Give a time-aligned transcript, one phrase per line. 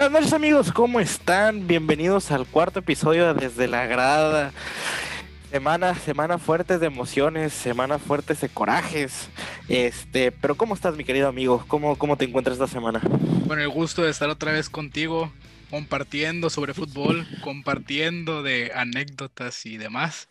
[0.00, 1.66] Buenas noches amigos, ¿cómo están?
[1.66, 4.50] Bienvenidos al cuarto episodio de Desde la Grada.
[5.50, 9.28] Semana, semana fuertes de emociones, semana fuertes de corajes.
[9.68, 11.62] Este, pero ¿cómo estás, mi querido amigo?
[11.68, 13.02] ¿Cómo, cómo te encuentras esta semana?
[13.44, 15.30] Bueno, el gusto de estar otra vez contigo,
[15.68, 20.30] compartiendo sobre fútbol, compartiendo de anécdotas y demás.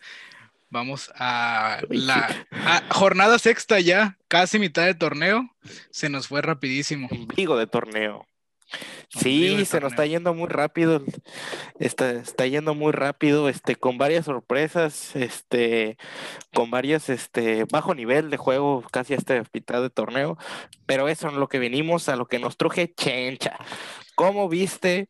[0.71, 2.47] Vamos a la
[2.89, 5.47] jornada sexta ya, casi mitad de torneo.
[5.91, 7.07] Se nos fue rapidísimo.
[7.35, 8.28] Vigo de torneo.
[9.09, 11.03] Sí, se nos está yendo muy rápido,
[11.79, 15.97] está, está yendo muy rápido, este, con varias sorpresas, este,
[16.53, 20.37] con varias, este, bajo nivel de juego, casi este mitad de torneo,
[20.85, 23.57] pero eso es lo que venimos, a lo que nos truje Chencha.
[24.15, 25.09] ¿Cómo viste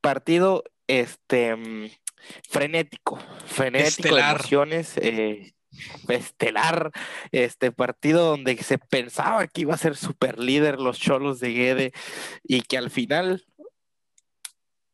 [0.00, 1.90] partido, este, mm,
[2.48, 5.52] frenético, frenético de emociones, eh,
[6.08, 6.90] estelar,
[7.32, 11.92] este partido donde se pensaba que iba a ser super líder los cholos de Guede
[12.42, 13.44] y que al final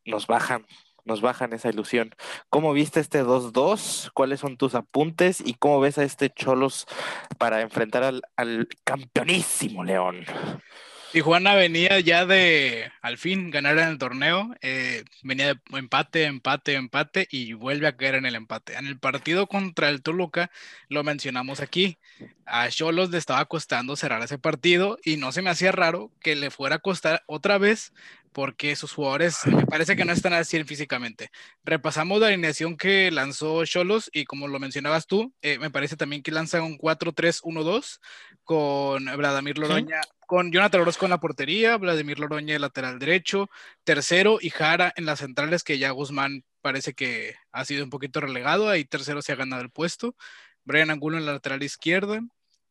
[0.04, 0.66] nos bajan,
[1.04, 2.14] nos bajan esa ilusión.
[2.50, 4.10] ¿Cómo viste este 2-2?
[4.14, 5.42] ¿Cuáles son tus apuntes?
[5.44, 6.86] ¿Y cómo ves a este Cholos
[7.38, 10.24] para enfrentar al, al campeonísimo León?
[11.14, 14.52] Tijuana venía ya de, al fin, ganar en el torneo.
[14.62, 18.74] Eh, venía de empate, empate, empate y vuelve a caer en el empate.
[18.74, 20.50] En el partido contra el Toluca,
[20.88, 21.98] lo mencionamos aquí,
[22.46, 26.34] a Cholos le estaba costando cerrar ese partido y no se me hacía raro que
[26.34, 27.92] le fuera a costar otra vez
[28.34, 31.30] porque sus jugadores me parece que no están así físicamente.
[31.62, 36.20] Repasamos la alineación que lanzó Cholos y como lo mencionabas tú, eh, me parece también
[36.20, 38.00] que lanza un 4-3-1-2
[38.42, 43.48] con Vladimir Loroña, con Jonathan Orozco en la portería, Vladimir Loroña lateral derecho,
[43.84, 48.20] tercero y Jara en las centrales que ya Guzmán parece que ha sido un poquito
[48.20, 50.16] relegado, ahí tercero se ha ganado el puesto,
[50.64, 52.20] Brian Angulo en la lateral izquierda,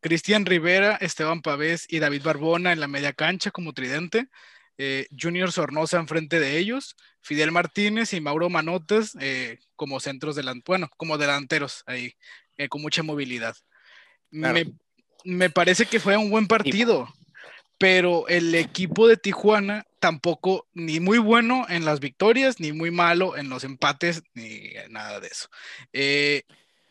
[0.01, 4.27] Cristian Rivera, Esteban Pavés y David Barbona en la media cancha como tridente,
[4.77, 10.65] eh, Junior Sornosa enfrente de ellos, Fidel Martínez y Mauro Manotes eh, como centros delanteros,
[10.65, 12.13] bueno, como delanteros ahí,
[12.57, 13.55] eh, con mucha movilidad.
[14.31, 17.07] Me, parece que fue un buen partido,
[17.77, 23.37] pero el equipo de Tijuana tampoco ni muy bueno en las victorias, ni muy malo
[23.37, 25.49] en los empates, ni nada de eso.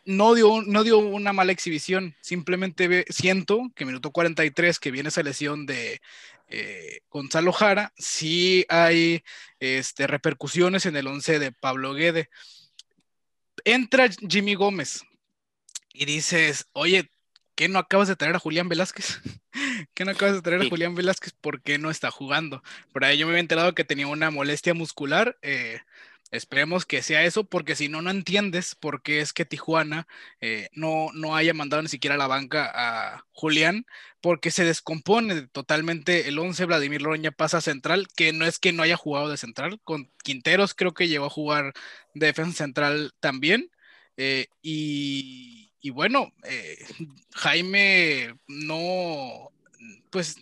[0.05, 5.23] no dio, no dio una mala exhibición, simplemente siento que minuto 43, que viene esa
[5.23, 6.01] lesión de,
[6.55, 9.25] eh, Gonzalo Jara, sí hay
[9.59, 12.29] este, repercusiones en el 11 de Pablo Guede.
[13.65, 15.03] Entra Jimmy Gómez
[15.95, 17.11] y dices, oye,
[17.55, 19.23] ¿qué no acabas de traer a Julián Velázquez?
[19.95, 21.33] ¿Qué no acabas de traer a Julián Velázquez?
[21.41, 22.63] ¿Por qué no está jugando?
[22.93, 25.39] Por ahí yo me había enterado que tenía una molestia muscular.
[25.41, 25.81] Eh,
[26.33, 30.09] Esperemos que sea eso, porque si no, no entiendes por qué es que Tijuana
[30.41, 33.85] eh, no, no haya mandado ni siquiera a la banca a Julián,
[34.23, 36.65] porque se descompone totalmente el 11.
[36.65, 40.11] Vladimir Loroña pasa a central, que no es que no haya jugado de central, con
[40.25, 41.75] Quinteros creo que llegó a jugar
[42.15, 43.71] de defensa central también.
[44.17, 46.79] Eh, y, y, bueno, eh,
[47.35, 49.51] Jaime no,
[50.11, 50.37] pues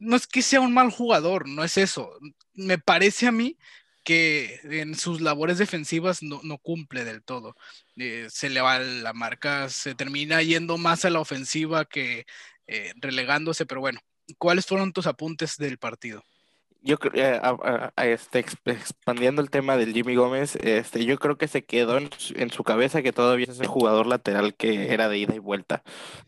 [0.00, 2.10] no es que sea un mal jugador, no es eso.
[2.54, 3.56] Me parece a mí
[4.02, 7.56] que en sus labores defensivas no, cumple del todo.
[7.96, 12.26] Eh, se le va la marca, se termina yendo más a la ofensiva que
[12.66, 14.00] eh, relegándose, pero bueno,
[14.38, 16.22] ¿cuáles fueron tus apuntes del partido?
[16.82, 17.40] Yo eh,
[17.96, 22.64] este, expandiendo el tema del Jimmy Gómez, este, yo creo que se quedó en, su
[22.64, 25.82] cabeza que todavía es ese jugador lateral que era de ida y vuelta.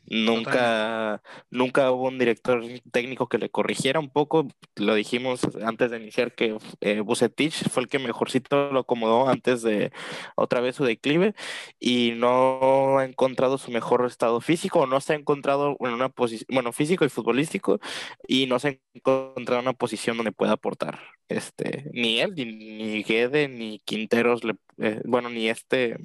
[0.07, 4.47] Nunca, nunca hubo un director técnico que le corrigiera un poco.
[4.77, 9.63] Lo dijimos antes de iniciar que eh, Bucetich fue el que mejorcito lo acomodó antes
[9.63, 9.93] de
[10.37, 11.35] otra vez su declive
[11.81, 16.47] y no ha encontrado su mejor estado físico, no se ha encontrado en una posición,
[16.51, 17.81] bueno, físico y futbolístico,
[18.29, 20.99] y no se ha encontrado en una posición donde puede puede aportar.
[21.29, 25.97] Este, ni él, ni, Guede, ni Quinteros, le, eh, bueno, ni este,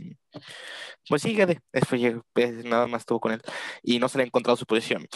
[1.08, 1.62] pues sí, Guede,
[2.64, 3.42] nada más estuvo con él
[3.84, 5.08] y no se le ha encontrado su posición.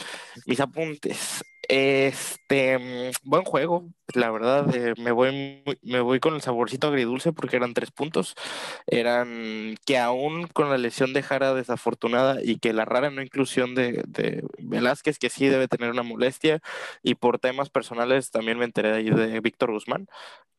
[0.45, 6.41] Mis apuntes, este, mm, buen juego, la verdad, eh, me, voy, me voy con el
[6.41, 8.35] saborcito agridulce porque eran tres puntos.
[8.88, 13.75] Eran que aún con la lesión de Jara desafortunada y que la rara no inclusión
[13.75, 16.59] de, de Velázquez, que sí debe tener una molestia,
[17.01, 19.92] y por temas personales también me enteré de de Víctor Guzmán,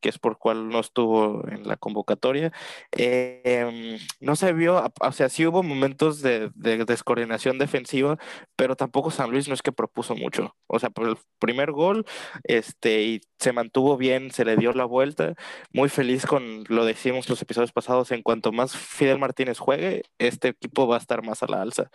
[0.04, 2.52] que es por cual no estuvo en la convocatoria.
[2.92, 8.19] Em, no se vio, o sea, sí hubo momentos de, de, descoordinación defensiva,
[8.54, 10.54] pero tampoco San Luis no es que propuso mucho.
[10.66, 12.04] O sea, por el primer gol,
[12.42, 15.36] este, y se mantuvo bien, se le dio la vuelta.
[15.72, 20.48] Muy feliz con, lo decimos los episodios pasados, en cuanto más Fidel Martínez juegue, este
[20.48, 21.90] equipo va a estar más a la alza.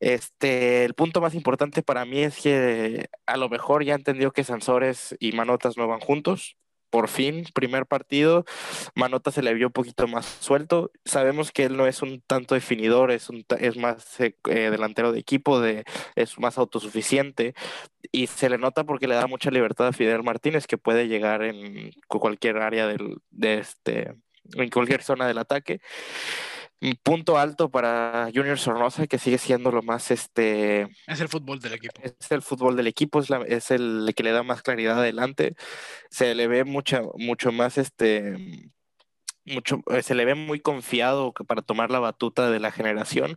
[0.00, 4.44] Este, el punto más importante para mí es que a lo mejor ya entendió que
[4.44, 6.47] Sansores y Manotas no van juntos
[6.90, 8.44] por fin, primer partido,
[8.94, 10.90] Manota se le vio un poquito más suelto.
[11.04, 15.12] Sabemos que él no es un tanto definidor, es, un, es más eh, eh, delantero
[15.12, 15.84] de equipo, de,
[16.16, 17.54] es más autosuficiente
[18.12, 21.42] y se le nota porque le da mucha libertad a Fidel Martínez que puede llegar
[21.42, 24.14] en cualquier área del, de este,
[24.54, 25.80] en cualquier zona del ataque.
[26.80, 30.82] Un punto alto para Junior Sornosa, que sigue siendo lo más este.
[31.08, 32.00] Es el fútbol del equipo.
[32.02, 35.56] Es el fútbol del equipo, es, la, es el que le da más claridad adelante.
[36.10, 38.70] Se le ve mucha, mucho más este.
[39.44, 43.36] Mucho, eh, se le ve muy confiado para tomar la batuta de la generación.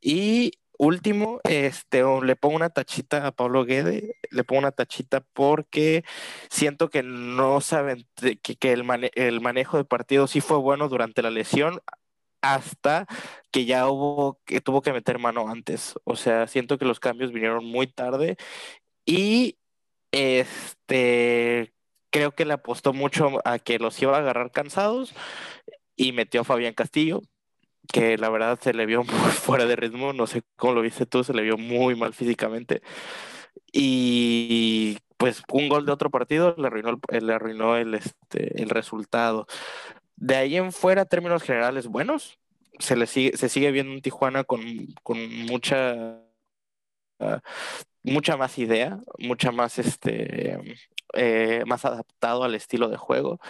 [0.00, 6.04] Y último, este, le pongo una tachita a Pablo Guede, le pongo una tachita porque
[6.50, 8.84] siento que no saben que, que el,
[9.14, 11.80] el manejo de partido sí fue bueno durante la lesión,
[12.40, 13.06] hasta
[13.50, 15.94] que ya hubo que tuvo que meter mano antes.
[16.04, 18.36] O sea, siento que los cambios vinieron muy tarde
[19.04, 19.58] y
[20.12, 21.74] este
[22.10, 25.14] creo que le apostó mucho a que los iba a agarrar cansados
[25.96, 27.22] y metió a Fabián Castillo,
[27.92, 31.06] que la verdad se le vio muy fuera de ritmo, no sé cómo lo viste
[31.06, 32.82] tú, se le vio muy mal físicamente.
[33.72, 39.46] Y pues un gol de otro partido le arruinó le arruinó el, este, el resultado.
[40.16, 42.38] De ahí en fuera, términos generales buenos.
[42.78, 44.60] Se, le sigue, se sigue viendo un Tijuana con,
[45.48, 46.20] mucha,
[47.20, 47.40] ah,
[48.02, 50.58] mucha más idea, mucha más, este,
[51.14, 53.40] eh, más adaptado al estilo de juego.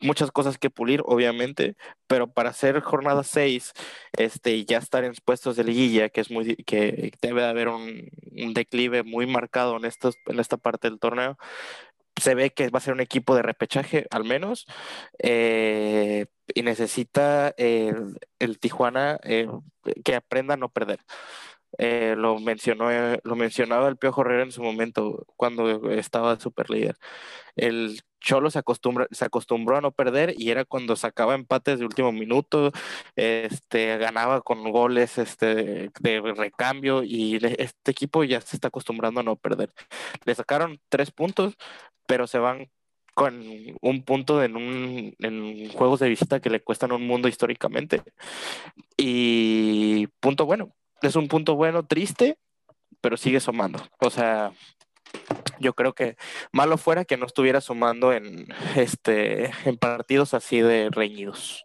[0.00, 1.76] Muchas cosas que pulir, obviamente,
[2.06, 3.72] pero para hacer jornada 6
[4.12, 8.08] este, y ya estar en puestos de liguilla, que, es muy, que debe haber un,
[8.32, 11.38] un declive muy marcado en, estos, en esta parte del torneo,
[12.20, 14.66] se ve que va a ser un equipo de repechaje al menos
[15.18, 18.18] eh, y necesita el,
[18.60, 19.48] Tijuana eh,
[20.04, 21.00] que aprenda a no perder.
[21.78, 22.90] Eh, lo mencionó
[23.22, 26.96] lo mencionaba el Piojo Herrera en su momento cuando estaba super líder.
[27.56, 31.86] El Cholo se, acostumbra, se acostumbró a no perder y era cuando sacaba empates de
[31.86, 32.70] último minuto,
[33.16, 39.22] este, ganaba con goles este, de recambio y este equipo ya se está acostumbrando a
[39.22, 39.72] no perder.
[40.24, 41.56] Le sacaron tres puntos,
[42.06, 42.70] pero se van
[43.14, 43.42] con
[43.82, 48.02] un punto en, un, en juegos de visita que le cuestan un mundo históricamente.
[48.96, 52.38] Y punto bueno, es un punto bueno, triste,
[53.00, 53.80] pero sigue sumando.
[53.98, 54.52] O sea,
[55.58, 56.16] yo creo que
[56.52, 61.64] malo fuera que no estuviera sumando en, este, en partidos así de reñidos.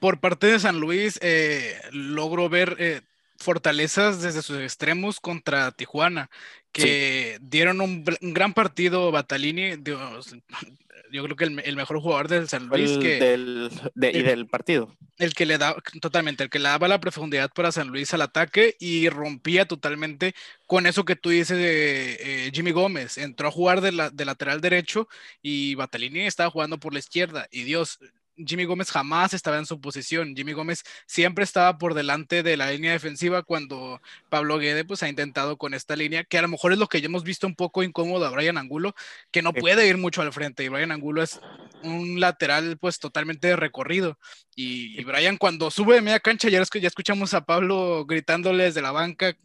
[0.00, 3.02] Por parte de San Luis, eh, logro ver eh,
[3.40, 6.30] fortalezas desde sus extremos contra Tijuana,
[6.72, 10.36] que dieron un, gran partido Batalini, Dios,
[11.12, 12.98] yo creo que el, mejor jugador del San Luis.
[12.98, 14.94] que, del, y del partido.
[15.18, 18.22] El que le da, totalmente, el que le daba la profundidad para San Luis al
[18.22, 20.34] ataque y rompía totalmente
[20.66, 23.18] con eso que tú dices de eh, Jimmy Gómez.
[23.18, 25.08] Entró a jugar de, la, de lateral derecho
[25.42, 27.48] y Batalini estaba jugando por la izquierda.
[27.50, 27.98] Y Dios,
[28.36, 30.34] Jimmy Gómez jamás estaba en su posición.
[30.34, 35.08] Jimmy Gómez siempre estaba por delante de la línea defensiva cuando Pablo Guede pues ha
[35.08, 37.54] intentado con esta línea, que a lo mejor es lo que ya hemos visto un
[37.54, 38.94] poco incómodo a Brian Angulo,
[39.30, 40.64] que no puede ir mucho al frente.
[40.64, 41.40] Y Brian Angulo es
[41.82, 44.18] un lateral pues totalmente recorrido.
[44.54, 48.92] Y, Brian cuando sube de media cancha, ya, ya escuchamos a Pablo gritándole desde la
[48.92, 49.36] banca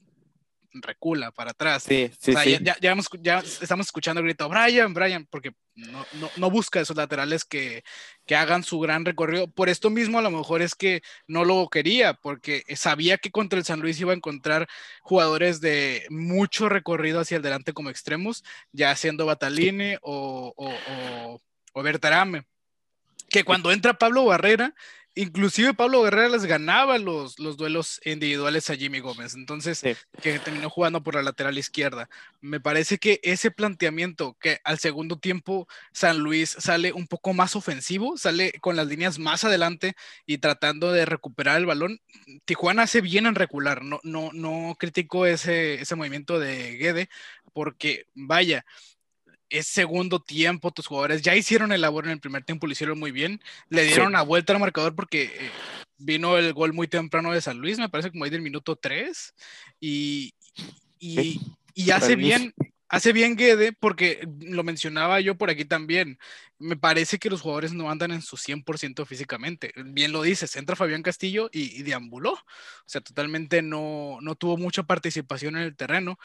[0.82, 1.84] recula para atrás.
[1.84, 2.58] Sí, sí, sí.
[2.62, 6.96] Ya, ya, ya, estamos escuchando el grito, Brian, Brian, porque no, no, no, busca esos
[6.96, 7.84] laterales que,
[8.26, 9.48] que hagan su gran recorrido.
[9.48, 13.60] Por esto mismo, a lo mejor es que no lo quería, porque sabía que contra
[13.60, 14.68] el San Luis iba a encontrar
[15.02, 21.42] jugadores de mucho recorrido hacia adelante como extremos, ya siendo Batalini o, o, o,
[21.74, 22.44] o Bertarame.
[23.30, 24.74] Que cuando entra Pablo Barrera,
[25.16, 29.82] inclusive Pablo Guerrero les ganaba los, los duelos individuales a Jimmy Gómez, entonces
[30.22, 32.10] que terminó jugando por la lateral izquierda.
[32.42, 37.56] Me parece que ese planteamiento que al segundo tiempo San Luis sale un poco más
[37.56, 39.96] ofensivo, sale con las líneas más adelante
[40.26, 42.02] y tratando de recuperar el balón.
[42.46, 47.10] Tijuana hace bien en recular, no, no, no critico ese, ese movimiento de Guede
[47.54, 48.66] porque vaya,
[49.50, 53.00] es segundo tiempo, tus jugadores ya hicieron el labor en el primer tiempo, lo hicieron
[53.00, 55.52] muy bien, le dieron la vuelta al marcador porque eh,
[55.98, 59.36] vino el gol muy temprano de San Luis, me parece como ahí del minuto 3,
[59.80, 60.34] y,
[61.00, 61.42] y,
[61.74, 62.54] y hace bien,
[62.90, 66.18] hace bien Guede, porque lo mencionaba yo por aquí también,
[66.58, 70.76] me parece que los jugadores no andan en su 100% físicamente, bien lo dices, entra
[70.76, 72.44] Fabián Castillo y, y deambuló, o
[72.86, 76.18] sea, totalmente no, no tuvo mucha participación en el terreno,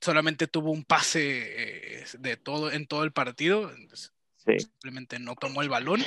[0.00, 3.70] solamente tuvo un pase eh, de todo en todo el partido.
[4.56, 6.02] Simplemente no tomó el balón.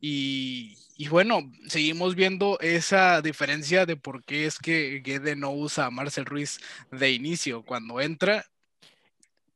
[0.00, 0.76] Y,
[1.08, 6.26] bueno, seguimos viendo esa diferencia de por qué es que Guede no usa a Marcel
[6.26, 7.64] Ruiz de inicio.
[7.64, 8.44] Cuando entra,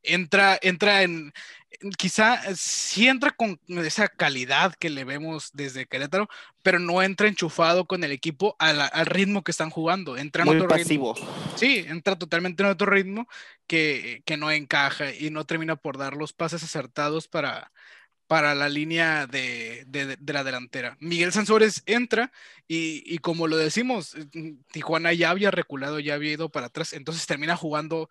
[0.03, 1.33] entra, entra en,
[1.97, 6.29] quizá sí entra con esa calidad que le vemos desde Querétaro,
[6.61, 10.17] pero no entra enchufado con el equipo al, ritmo que están jugando.
[10.17, 11.15] Entra Muy pasivo.
[11.55, 13.27] Sí, entra totalmente en otro ritmo
[13.67, 17.71] que, que, no encaja y no termina por dar los pases acertados para,
[18.27, 20.97] para la línea de, de, la delantera.
[20.99, 22.31] Miguel Sansores entra
[22.67, 24.15] y, y, como lo decimos,
[24.71, 28.09] Tijuana ya había reculado, ya había ido para atrás, entonces termina jugando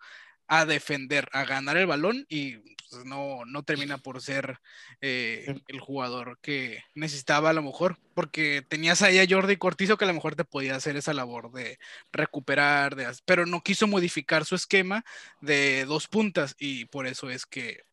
[0.59, 2.57] a defender, a ganar el balón y
[2.93, 4.59] pues, no, no termina por ser
[5.01, 10.05] eh, el jugador que necesitaba a lo mejor, porque tenías ahí a Jordi Cortizo que
[10.05, 11.79] a lo mejor te podía hacer esa labor de
[12.11, 15.03] recuperar, de, pero no quiso modificar su esquema
[15.41, 17.83] de dos puntas y por eso es que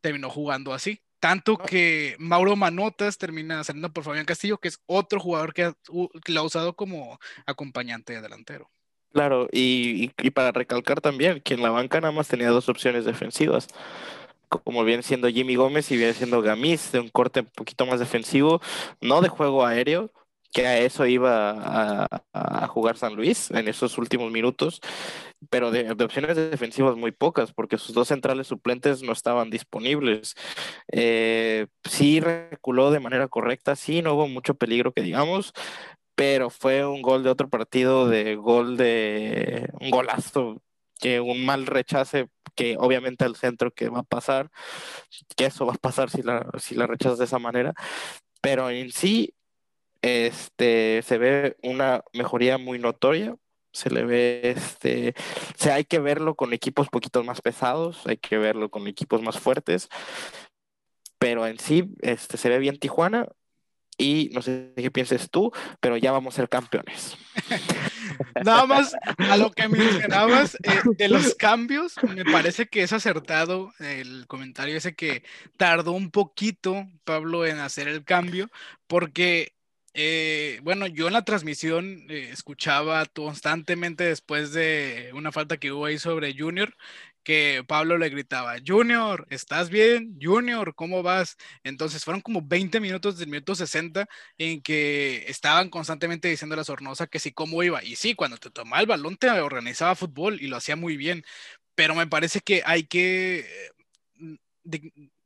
[0.00, 1.00] terminó jugando así.
[1.20, 5.72] Tanto que Mauro Manotas termina saliendo por Fabián Castillo, que es otro jugador que,
[6.24, 8.70] que lo ha usado como acompañante de delantero.
[9.12, 13.68] Claro, y, para recalcar también que en la banca nada más tenía dos opciones defensivas,
[14.48, 18.00] como viene siendo Jimmy Gómez y viene siendo Gamis, de un corte un poquito más
[18.00, 18.60] defensivo,
[19.00, 20.12] no de juego aéreo,
[20.52, 24.80] que a eso iba a, jugar San Luis en esos últimos minutos,
[25.50, 30.34] pero de, opciones defensivas muy pocas, porque sus dos centrales suplentes no estaban disponibles.
[30.92, 35.52] Eh, sí reculó de manera correcta, sí, no hubo mucho peligro que digamos,
[36.18, 40.60] pero fue un gol de otro partido, de gol de un golazo,
[40.98, 44.50] que un mal rechace, que obviamente al centro que va a pasar,
[45.36, 47.72] que eso va a pasar si la, si la rechazas de esa manera,
[48.40, 49.32] pero en sí
[50.02, 53.36] este, se ve una mejoría muy notoria,
[53.72, 55.14] se le ve, este,
[55.56, 59.22] o sea, hay que verlo con equipos poquitos más pesados, hay que verlo con equipos
[59.22, 59.88] más fuertes,
[61.20, 63.28] pero en sí, este, se ve bien Tijuana,
[63.98, 67.18] y no sé qué pienses tú, pero ya vamos a ser campeones.
[68.44, 73.72] Nada más a lo que mencionabas eh, de los cambios, me parece que es acertado
[73.80, 75.24] el comentario ese que
[75.56, 78.48] tardó un poquito Pablo en hacer el cambio,
[78.86, 79.52] porque
[79.94, 85.86] eh, bueno, yo en la transmisión eh, escuchaba constantemente después de una falta que hubo
[85.86, 86.76] ahí sobre Junior,
[87.22, 90.18] que Pablo le gritaba, Junior, ¿estás bien?
[90.20, 91.36] Junior, ¿cómo vas?
[91.62, 94.08] Entonces fueron como 20 minutos del minuto 60
[94.38, 97.84] en que estaban constantemente diciendo a la Sornosa que sí, cómo iba.
[97.84, 101.24] Y sí, cuando te tomaba el balón te organizaba fútbol y lo hacía muy bien.
[101.74, 103.46] Pero me parece que hay que
[104.16, 104.34] mm,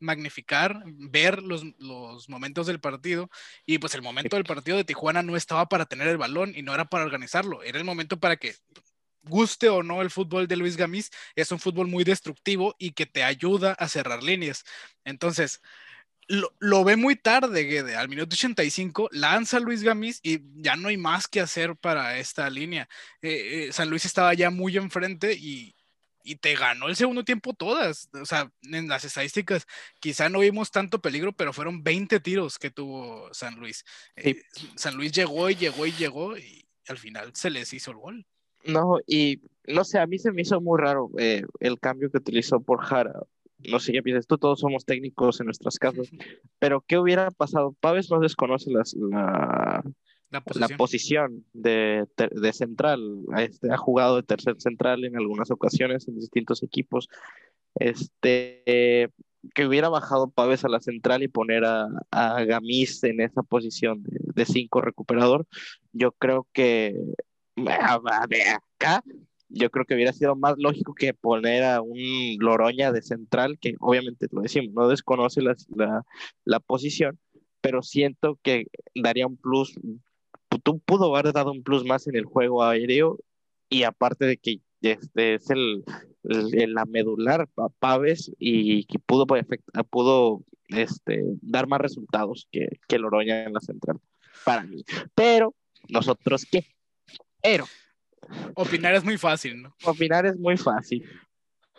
[0.00, 3.30] magnificar, ver los, los, momentos del partido
[3.64, 6.62] y pues el momento del partido de Tijuana no estaba para tener el balón y
[6.62, 8.54] no era para organizarlo, era el momento para que
[9.22, 13.06] guste o no el fútbol de Luis Gamis, es un fútbol muy destructivo y que
[13.06, 14.64] te ayuda a cerrar líneas.
[15.04, 15.60] Entonces,
[16.28, 17.96] lo, ve muy tarde, Guede.
[17.96, 22.48] Al minuto 85 lanza Luis Gamis y ya no hay más que hacer para esta
[22.48, 22.88] línea.
[23.20, 25.74] Eh, eh, San Luis estaba ya muy enfrente y,
[26.24, 28.08] y te ganó el segundo tiempo todas.
[28.14, 29.66] O sea, en las estadísticas
[30.00, 33.84] quizá no vimos tanto peligro, pero fueron 20 tiros que tuvo San Luis.
[34.16, 34.42] Eh,
[34.76, 38.26] San Luis llegó y llegó y llegó y al final se les hizo el gol.
[38.64, 42.18] No, y no sé, a mí se me hizo muy raro eh, el cambio que
[42.18, 43.14] utilizó por Jara.
[43.58, 46.08] No sé qué piensas tú, todos somos técnicos en nuestras casas,
[46.58, 47.76] pero ¿qué hubiera pasado?
[47.80, 49.84] Paves no desconoce las, la,
[50.30, 53.00] la, posición, de, de, central.
[53.36, 57.08] Este, ha jugado de tercer central en algunas ocasiones en distintos equipos.
[57.76, 59.10] Este,
[59.54, 64.02] que hubiera bajado Paves a la central y poner a, a Gamis en esa posición
[64.02, 65.46] de, de cinco recuperador,
[65.92, 66.96] yo creo que
[68.78, 69.02] acá,
[69.48, 71.98] yo creo que hubiera sido más lógico que poner a un
[72.38, 75.54] Loroña de central, que obviamente lo decimos, no desconoce la,
[76.44, 77.18] la, posición,
[77.60, 79.78] pero siento que daría un plus,
[80.62, 83.18] tú pudo haber dado un plus más en el juego aéreo
[83.68, 85.84] y aparte de que este es el,
[86.22, 89.26] la medular Paves y que pudo,
[89.90, 93.98] pudo este, dar más resultados que, que Loroña en la central
[94.44, 94.84] para mí.
[95.14, 95.54] Pero
[95.88, 96.66] nosotros qué?
[97.42, 97.68] Pero.
[98.54, 99.76] Opinar es muy fácil, ¿no?
[99.84, 101.04] Opinar es muy fácil.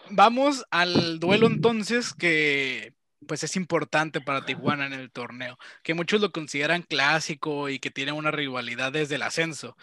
[0.10, 2.93] Vamos al duelo entonces que
[3.25, 7.89] pues es importante para Tijuana en el torneo, que muchos lo consideran clásico y que
[7.89, 9.77] tiene una rivalidad desde el ascenso.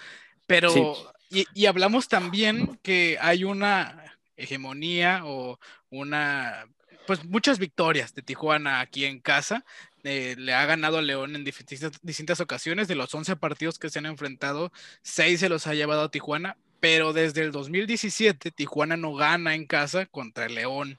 [0.47, 0.95] Pero,
[1.31, 5.59] y, y, hablamos también que hay una hegemonía o
[5.91, 6.67] una,
[7.07, 9.65] pues muchas victorias de Tijuana aquí en casa,
[10.05, 12.89] eh, le ha ganado a León en distintas, ocasiones.
[12.89, 16.57] De los 11 partidos que se han enfrentado, 6 se los ha llevado a Tijuana,
[16.81, 20.99] pero desde el 2017 Tijuana no gana en casa contra León.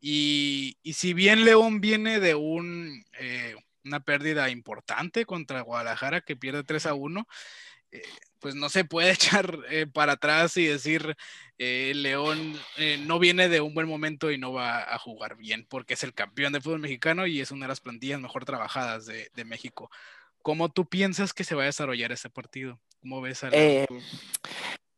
[0.00, 2.30] Y, si bien León viene de
[3.18, 7.26] eh, una pérdida importante contra Guadalajara, que pierde 3 a 1,
[7.92, 8.02] eh,
[8.40, 11.16] pues no se puede echar eh, para atrás y decir
[11.58, 15.66] eh, León eh, no viene de un buen momento y no va a jugar bien,
[15.68, 19.06] porque es el campeón de fútbol mexicano y es una de las plantillas mejor trabajadas
[19.06, 19.90] de, México.
[20.42, 22.80] ¿Cómo tú piensas que se va a desarrollar ese partido?
[23.00, 23.50] ¿Cómo ves a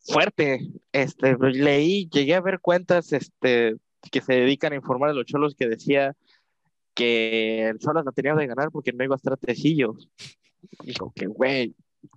[0.00, 0.60] fuerte.
[0.92, 3.76] Este, leí, llegué a ver cuentas este,
[4.10, 6.16] que se dedican a informar a los cholos que decía
[6.94, 9.94] que el Cholos no tenía de ganar porque no iba a estar Tecillo.
[10.84, 11.74] Digo que, güey,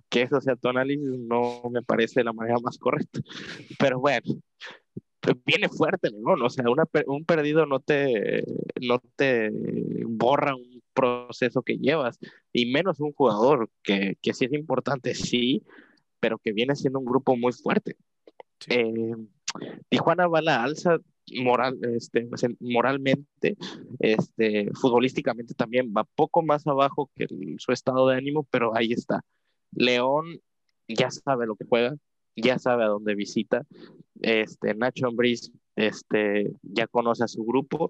[0.08, 3.20] que eso sea tu análisis no me parece la manera más correcta.
[3.78, 4.22] Pero bueno,
[5.44, 6.44] viene fuerte, ¿no?
[6.44, 6.64] O sea,
[7.06, 8.44] un perdido no te,
[8.80, 9.50] no te
[10.06, 12.18] borra un proceso que llevas,
[12.52, 15.64] y menos un jugador que, que sí es importante, sí,
[16.20, 17.96] pero que viene siendo un grupo muy fuerte.
[18.68, 19.14] Eh,
[19.88, 20.98] Tijuana va a la alza
[21.42, 22.28] moral, este,
[22.60, 23.56] moralmente,
[23.98, 27.26] este, futbolísticamente también va poco más abajo que
[27.58, 29.22] su estado de ánimo, pero ahí está.
[29.74, 30.40] León
[30.88, 31.96] ya sabe lo que juega,
[32.36, 33.64] ya sabe a dónde visita.
[34.20, 37.88] Este, Nacho Ambriz este, ya conoce a su grupo.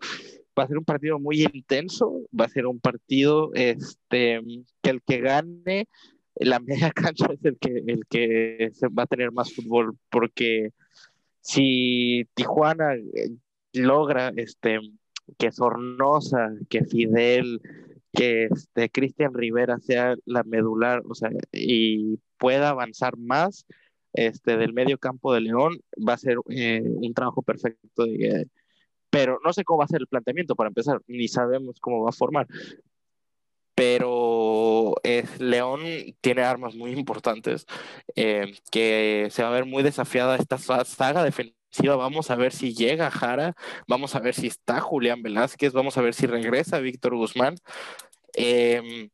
[0.59, 4.41] Va a ser un partido muy intenso, va a ser un partido este,
[4.83, 5.89] que el que gane
[6.37, 10.71] la media cancha es el que, el que va a tener más fútbol, porque
[11.41, 13.31] si Tijuana eh,
[13.73, 14.81] logra este,
[15.39, 17.61] que Sornosa, que Fidel,
[18.15, 23.67] que este, Cristian Rivera sea la medular, o sea, y pueda avanzar más
[24.13, 28.05] este, del medio campo de León, va a ser eh, un trabajo perfecto.
[28.05, 28.49] De,
[29.11, 32.11] pero no sé cómo va a ser el planteamiento para empezar, ni sabemos cómo va
[32.11, 32.47] a formar
[33.75, 34.95] pero
[35.39, 35.81] León
[36.21, 37.67] tiene armas muy importantes
[38.15, 41.97] eh, que se va a ver muy desafiada esta saga defensiva.
[41.97, 43.55] Vamos a ver si llega Jara,
[43.89, 47.57] vamos a ver si está Julián Velázquez, vamos a ver si regresa Víctor Guzmán.
[48.35, 49.11] Em,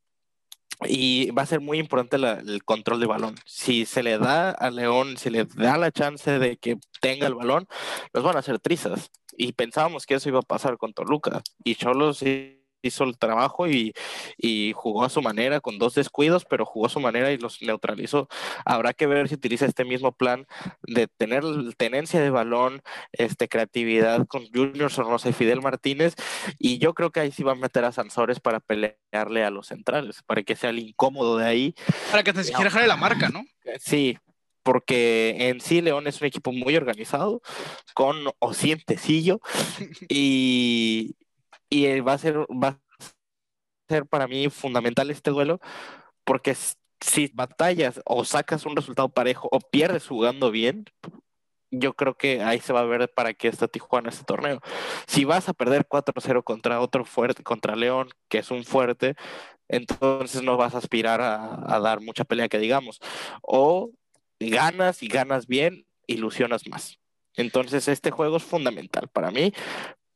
[0.86, 3.34] y va a ser muy importante el control de balón.
[3.44, 7.34] Si se le da a León, si le da la chance de que tenga el
[7.34, 7.66] balón,
[8.12, 9.10] los van a hacer trizas.
[9.36, 11.42] Y pensábamos que eso iba a pasar con Toluca.
[11.64, 12.22] Y Cholos
[12.83, 13.93] hizo el trabajo y,
[14.75, 18.29] jugó a su manera con dos descuidos, pero jugó a su manera y los neutralizó.
[18.64, 20.47] Habrá que ver si utiliza este mismo plan
[20.83, 21.45] de tener
[21.77, 26.14] tenencia de balón, este, creatividad con Junior Sornosa y Fidel Martínez.
[26.59, 29.69] Y yo creo que ahí sí va a meter a Sansores para pelearle a los
[29.69, 31.75] centrales, para que sea el incómodo de ahí.
[32.11, 33.45] Para que te siquiera dejar la marca, ¿no?
[33.79, 34.19] Sí,
[34.62, 37.43] porque en sí León es un equipo muy organizado,
[37.95, 39.40] con Ocientecillo,
[40.09, 41.16] y,
[41.70, 42.80] y va a ser, va a
[43.88, 45.61] ser para mí fundamental este duelo,
[46.24, 46.56] porque
[47.00, 50.85] si batallas o sacas un resultado parejo o pierdes jugando bien,
[51.70, 54.61] yo creo que ahí se va a ver para qué está Tijuana este torneo.
[55.06, 59.14] Si vas a perder 4-0 contra otro fuerte, contra León, que es un fuerte,
[59.68, 63.00] entonces no vas a aspirar a, a, dar mucha pelea que digamos.
[63.42, 63.92] O
[64.40, 66.98] ganas y ganas bien, ilusionas más.
[67.35, 69.52] Entonces este juego es fundamental para mí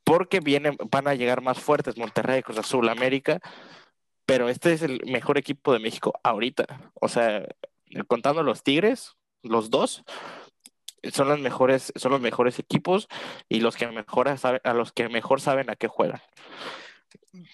[0.04, 3.40] porque vienen, van a llegar más fuertes Monterrey, Cruz Azul, América,
[4.26, 6.92] pero este es el mejor equipo de México ahorita.
[6.94, 7.46] O sea,
[8.06, 10.04] contando los Tigres, los dos,
[11.12, 13.08] son los mejores, son los mejores equipos
[13.48, 16.22] y los que mejor a los que mejor saben a qué juegan.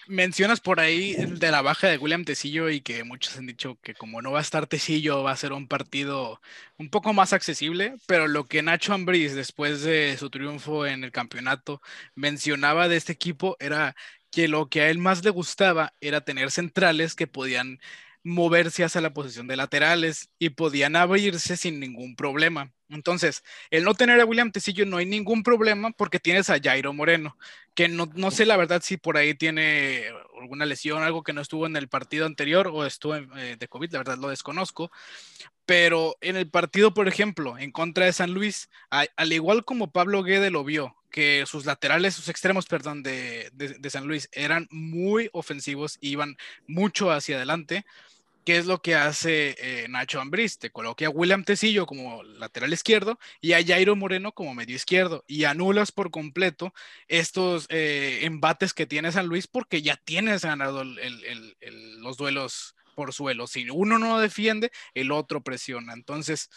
[0.07, 3.95] Mencionas por ahí de la baja de William Tecillo y que muchos han dicho que
[3.95, 6.39] como no va a estar Tecillo va a ser un partido
[6.77, 11.11] un poco más accesible, pero lo que Nacho Ambriz después de su triunfo en el
[11.11, 11.81] campeonato
[12.13, 13.95] mencionaba de este equipo era
[14.29, 17.79] que lo que a él más le gustaba era tener centrales que podían
[18.23, 22.71] moverse hacia la posición de laterales y podían abrirse sin ningún problema.
[22.89, 26.93] Entonces, el no tener a William Tecillo no hay ningún problema porque tienes a Jairo
[26.93, 27.37] Moreno,
[27.73, 30.05] que no, no sé la verdad si por ahí tiene
[30.39, 33.91] alguna lesión, algo que no estuvo en el partido anterior o estuvo eh, de COVID,
[33.91, 34.91] la verdad lo desconozco.
[35.65, 40.21] Pero en el partido, por ejemplo, en contra de San Luis, al igual como Pablo
[40.21, 45.29] Guede lo vio, que sus laterales, sus extremos, perdón, de, de San Luis eran muy
[45.31, 46.35] ofensivos, iban
[46.67, 47.85] mucho hacia adelante
[48.43, 50.57] ¿Qué es lo que hace eh, Nacho Ambriz?
[50.57, 55.23] Te coloca a William Tecillo como lateral izquierdo y a Jairo Moreno como medio izquierdo
[55.27, 56.73] y anulas por completo
[57.07, 63.45] estos eh, embates que tiene San Luis porque ya tienes ganado los duelos por suelo.
[63.45, 65.93] Si uno no defiende, el otro presiona.
[65.93, 66.49] Entonces,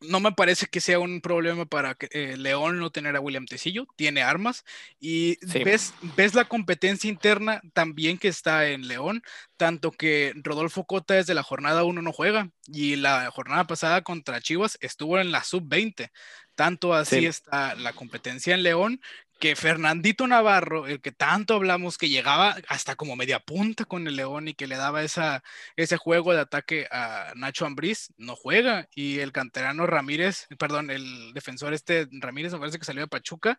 [0.00, 3.86] no me parece que sea un problema para eh, León no tener a William Tecillo,
[3.96, 4.64] tiene armas
[5.00, 9.22] y ves, ves la competencia interna también que está en León,
[9.56, 14.40] tanto que Rodolfo Cota desde la jornada 1 no juega y la jornada pasada contra
[14.40, 16.10] Chivas estuvo en la sub-20.
[16.54, 19.00] Tanto así está la competencia en León
[19.38, 24.16] que Fernandito Navarro, el que tanto hablamos, que llegaba hasta como media punta con el
[24.16, 25.42] León y que le daba esa,
[25.76, 28.88] ese juego de ataque a Nacho Ambriz, no juega.
[28.94, 33.58] Y el canterano Ramírez, perdón, el defensor este Ramírez, me parece que salió de Pachuca,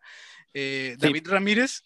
[0.52, 1.84] eh, David Ramírez,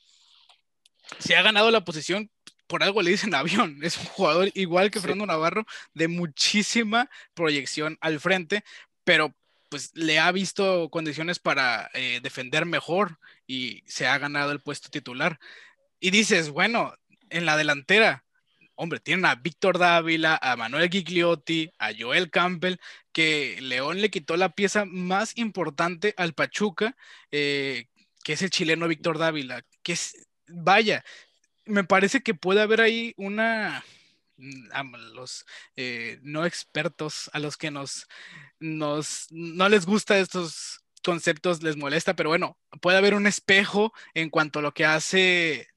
[1.19, 2.31] se ha ganado la posición
[2.67, 3.79] por algo le dicen avión.
[3.83, 8.65] Es un jugador igual que Fernando Navarro, de muchísima proyección al frente,
[9.05, 9.35] pero
[9.69, 13.19] pues le ha visto condiciones para eh, defender mejor
[13.53, 15.39] y se ha ganado el puesto titular.
[16.01, 16.95] Y dices, bueno,
[17.29, 18.25] en la delantera,
[18.77, 22.79] hombre, tienen a Víctor Dávila, a Manuel Gigliotti, a Joel Campbell,
[23.13, 26.97] que León le quitó la pieza más importante al Pachuca,
[27.31, 27.89] eh,
[28.25, 31.05] que es el chileno Víctor Dávila, que es, vaya,
[31.67, 33.85] me parece que puede haber ahí una,
[34.39, 35.45] mm, a los
[35.77, 38.07] eh, no expertos, a los que nos
[38.63, 44.31] nos, no les gusta estos conceptos, les molesta, pero bueno, puede haber un espejo en
[44.31, 45.69] cuanto a lo que hace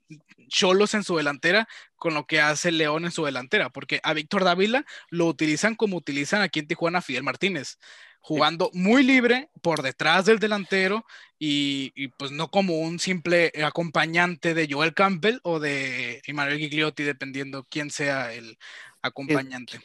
[0.48, 4.44] Cholos en su delantera con lo que hace León en su delantera, porque a Víctor
[4.44, 7.80] Dávila lo utilizan como utilizan aquí en Tijuana Fidel Martínez,
[8.20, 11.06] jugando muy libre por detrás del delantero
[11.40, 17.66] y, pues no como un simple acompañante de Joel Campbell o de Emmanuel Gigliotti, dependiendo
[17.70, 18.58] quién sea el
[19.02, 19.80] acompañante.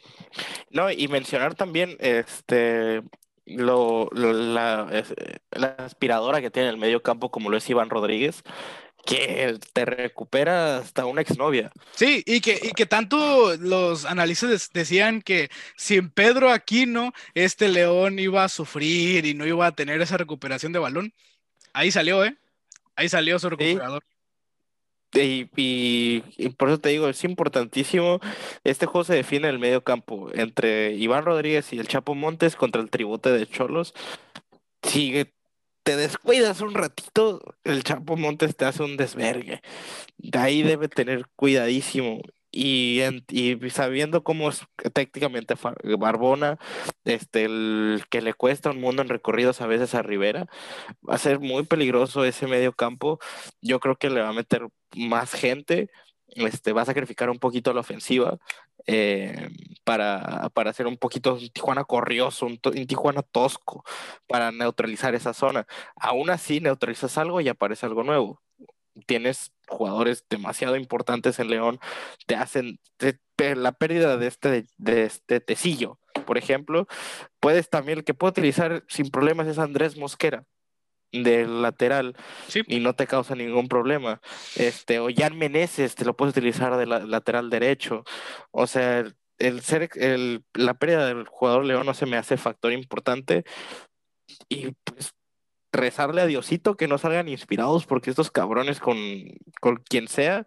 [0.69, 3.01] No, y mencionar también este
[3.45, 5.03] lo, la,
[5.51, 8.43] la, aspiradora que tiene el medio campo, como lo es Iván Rodríguez,
[9.05, 11.71] que te recupera hasta una exnovia.
[11.95, 18.19] Sí, y que, y que tanto los analistas decían que sin Pedro Aquino, este León
[18.19, 21.13] iba a sufrir y no iba a tener esa recuperación de balón.
[21.73, 22.37] Ahí salió, ¿eh?
[22.95, 24.03] Ahí salió su recuperador.
[25.13, 26.21] Y,
[26.57, 28.19] por eso te digo, es importantísimo.
[28.63, 32.55] Este juego se define en el medio campo entre Iván Rodríguez y el Chapo Montes
[32.55, 33.93] contra el tributo de Cholos.
[34.83, 35.25] Si
[35.83, 39.61] te descuidas un ratito, el Chapo Montes te hace un desvergue.
[40.17, 42.21] De ahí debe tener cuidadísimo.
[42.53, 43.01] Y,
[43.69, 45.55] sabiendo cómo es técnicamente
[45.97, 46.57] Barbona,
[47.05, 50.47] este, el que le cuesta un mundo en recorridos a veces a Rivera,
[51.07, 53.19] va a ser muy peligroso ese medio campo.
[53.61, 55.89] Yo creo que le va a meter más gente,
[56.35, 58.37] este, va a sacrificar un poquito la ofensiva
[58.87, 59.49] eh,
[59.83, 63.83] para, para hacer un poquito un Tijuana corrioso, un, Tijuana tosco,
[64.27, 65.67] para neutralizar esa zona.
[65.95, 68.41] Aún así, neutralizas algo y aparece algo nuevo
[69.05, 71.79] tienes jugadores demasiado importantes en León,
[72.27, 72.79] te hacen
[73.37, 76.87] la pérdida de este, de este tecillo, por ejemplo,
[77.39, 80.45] puedes también, el que puede utilizar sin problemas es Andrés Mosquera
[81.11, 82.15] del lateral
[82.67, 84.21] y no te causa ningún problema.
[84.55, 88.03] Este, o Jan Meneses te lo puedes utilizar de lateral derecho.
[88.51, 89.03] O sea,
[89.37, 93.43] el, ser el, la pérdida del jugador León no se me hace factor importante.
[94.49, 95.13] Y pues
[95.73, 98.97] rezarle a Diosito que no salgan inspirados porque estos cabrones con,
[99.61, 100.45] con quien sea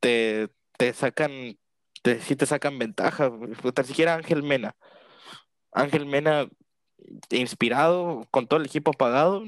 [0.00, 1.56] te, te sacan,
[2.02, 3.30] te, sí te sacan ventaja.
[3.30, 4.76] Ni siquiera Ángel Mena.
[5.72, 6.48] Ángel Mena
[7.30, 9.44] inspirado, con todo el equipo apagado,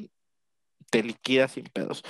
[0.90, 2.02] te liquida sin pedos.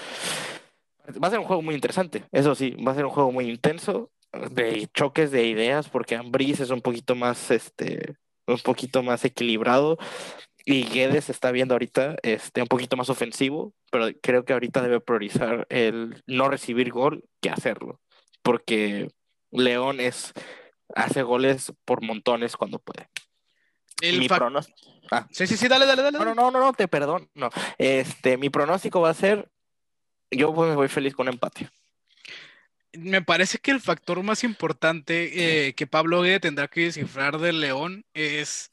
[1.23, 3.49] Va a ser un juego muy interesante, eso sí, va a ser un juego muy
[3.49, 8.17] intenso, de choques de ideas, porque Ambris es un poquito más, este,
[8.47, 9.99] un poquito más equilibrado
[10.65, 15.01] y Guedes está viendo ahorita este, un poquito más ofensivo, pero creo que ahorita debe
[15.01, 18.01] priorizar el no recibir gol que hacerlo,
[18.43, 19.09] porque
[19.51, 20.33] León es,
[20.95, 23.09] hace goles por montones cuando puede.
[24.01, 24.79] El mi pronóstico.
[25.11, 25.27] Ah.
[25.31, 26.19] Sí, sí, sí, dale, dale, dale.
[26.19, 27.29] No, no, no, no, te perdón.
[27.35, 27.51] No.
[27.79, 29.51] Este, mi pronóstico va a ser,
[30.31, 31.69] yo me voy feliz con empate.
[32.93, 37.61] Me parece que el factor más importante eh, que Pablo Guede tendrá que descifrar del
[37.61, 38.71] León es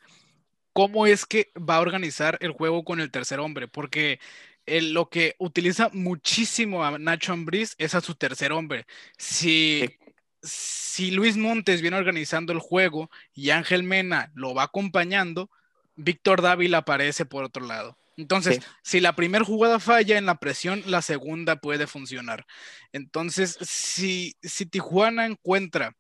[0.74, 4.20] cómo es que va a organizar el juego con el tercer hombre, porque
[4.68, 8.86] lo que utiliza muchísimo a Nacho Ambriz es a su tercer hombre.
[9.18, 9.98] Si,
[10.42, 15.50] si Luis Montes viene organizando el juego y Ángel Mena lo va acompañando,
[15.96, 17.98] Víctor Dávila aparece por otro lado.
[18.18, 22.48] Entonces, si la primera jugada falla en la presión, la segunda puede funcionar.
[22.92, 25.96] Entonces, si, si Tijuana encuentra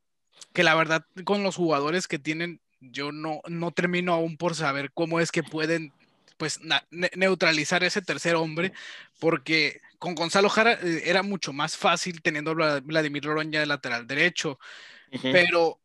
[0.54, 4.92] que la verdad con los jugadores que tienen yo no, no termino aún por saber
[4.94, 5.94] cómo es que pueden
[6.38, 6.60] pues
[7.16, 8.72] neutralizar ese tercer hombre,
[9.20, 14.08] porque con Gonzalo Jara eh, era mucho más fácil teniendo a Vladimir Loroña de lateral
[14.08, 14.60] derecho,
[15.22, 15.80] pero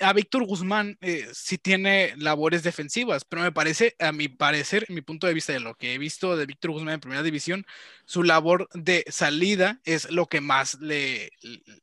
[0.00, 4.94] a Víctor Guzmán eh, sí tiene labores defensivas, pero me parece, a mi parecer, en
[4.94, 7.66] mi punto de vista de lo que he visto de Víctor Guzmán en primera división,
[8.04, 11.32] su labor de salida es lo que más le,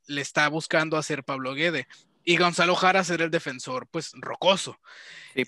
[0.06, 1.86] le está buscando hacer Pablo Guede
[2.24, 4.78] y Gonzalo Jara ser el defensor, pues rocoso.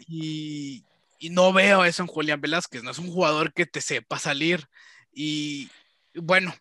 [0.08, 0.84] Y,
[1.30, 4.68] no veo eso en Julián Velázquez, no es un jugador que te sepa salir.
[5.14, 5.70] Y,
[6.14, 6.54] bueno,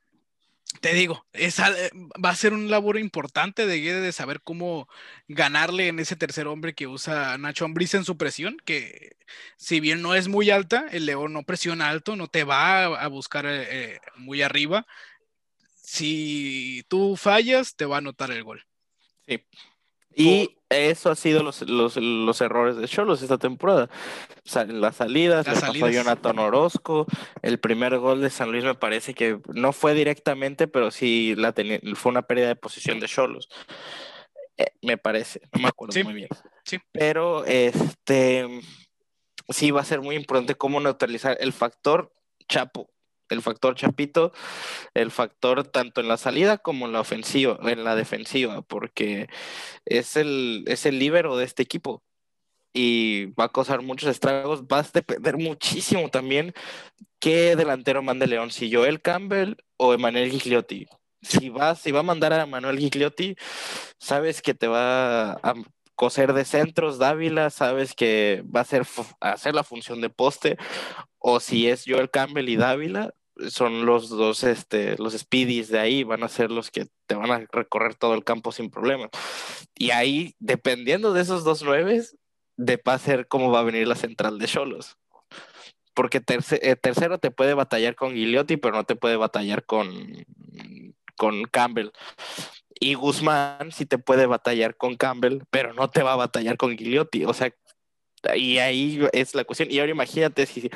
[0.82, 1.92] te digo, esa, eh,
[2.24, 4.88] va a ser un labor importante de de saber cómo
[5.28, 9.16] ganarle en ese tercer hombre que usa Nacho Ambriz en su presión, que
[9.58, 13.08] si bien no es muy alta, el León no presiona alto, no te va a,
[13.08, 14.86] buscar eh, muy arriba.
[15.76, 18.66] Si tú fallas, te va a anotar el gol.
[19.28, 19.44] Sí.
[20.16, 23.90] Y eso ha sido los, los, errores de Cholos esta temporada.
[24.56, 27.06] en las salidas, las le pasó a Jonathan Orozco.
[27.42, 31.54] El primer gol de San Luis me parece que no fue directamente, pero sí la
[31.96, 33.50] fue una pérdida de posición de Cholos.
[34.58, 36.30] Eh, me parece, no me acuerdo muy bien.
[36.64, 36.80] Sí.
[36.92, 38.62] Pero este
[39.50, 42.14] sí va a ser muy importante cómo neutralizar el factor
[42.48, 42.93] Chapo
[43.34, 44.32] el factor Chapito,
[44.94, 49.28] el factor tanto en la salida como en la ofensiva, en la defensiva, porque
[49.86, 52.04] es el, es el líbero de este equipo
[52.74, 54.64] y va a causar muchos estragos.
[54.64, 56.54] Va a depender muchísimo también
[57.20, 60.88] qué delantero mande León, si Joel Campbell o Emanuel Gigliotti.
[61.22, 63.38] Si va, si va a mandar a Emanuel Gigliotti,
[63.98, 65.54] sabes que te va a
[65.96, 68.86] coser de centros Dávila, sabes que va a hacer,
[69.22, 70.58] hacer la función de poste,
[71.20, 73.14] o si es Joel Campbell y Dávila,
[73.50, 77.32] son los dos, este, los speedies de ahí, van a ser los que te van
[77.32, 79.10] a recorrer todo el campo sin problemas.
[79.76, 82.18] Y ahí, dependiendo de esos dos nueves,
[82.58, 84.98] de va a ser cómo va a venir la central de Cholos.
[85.94, 90.26] Porque eh, tercero te puede batallar con Gigliotti, pero no te puede batallar con,
[91.18, 91.92] con Campbell.
[92.80, 96.78] Y Guzmán sí te puede batallar con Campbell, pero no te va a batallar con
[96.78, 97.26] Gigliotti.
[97.26, 97.54] O sea,
[98.36, 99.72] y ahí es la cuestión.
[99.72, 100.70] Y ahora imagínate si,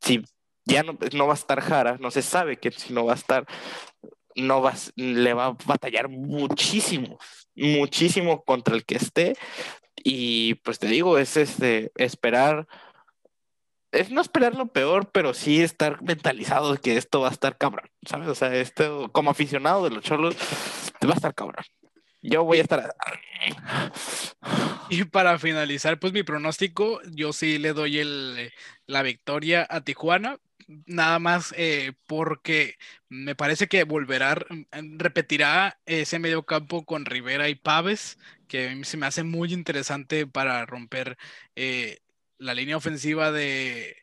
[0.00, 0.22] si
[0.64, 3.16] ya no, no va a estar Jara, no se sabe que si no va a
[3.16, 3.46] estar,
[4.36, 7.18] no va, le va a batallar muchísimo,
[7.54, 9.36] muchísimo contra el que esté.
[10.04, 12.66] Y pues te digo, es este, esperar,
[13.92, 17.58] es no esperar lo peor, pero sí estar mentalizado de que esto va a estar
[17.58, 18.28] cabrón, ¿sabes?
[18.28, 20.34] O sea, esto, como aficionado de los cholos,
[21.06, 21.64] va a estar cabrón.
[22.22, 22.94] Yo voy a estar.
[24.88, 28.52] Y para finalizar, pues mi pronóstico, yo sí le doy el,
[28.86, 30.38] la victoria a Tijuana,
[30.86, 32.76] nada más eh, porque
[33.08, 38.96] me parece que volverá, mm, repetirá ese medio campo con Rivera y Paves, que se
[38.96, 41.16] me hace muy interesante para romper
[41.56, 42.00] eh,
[42.38, 44.01] la línea ofensiva de,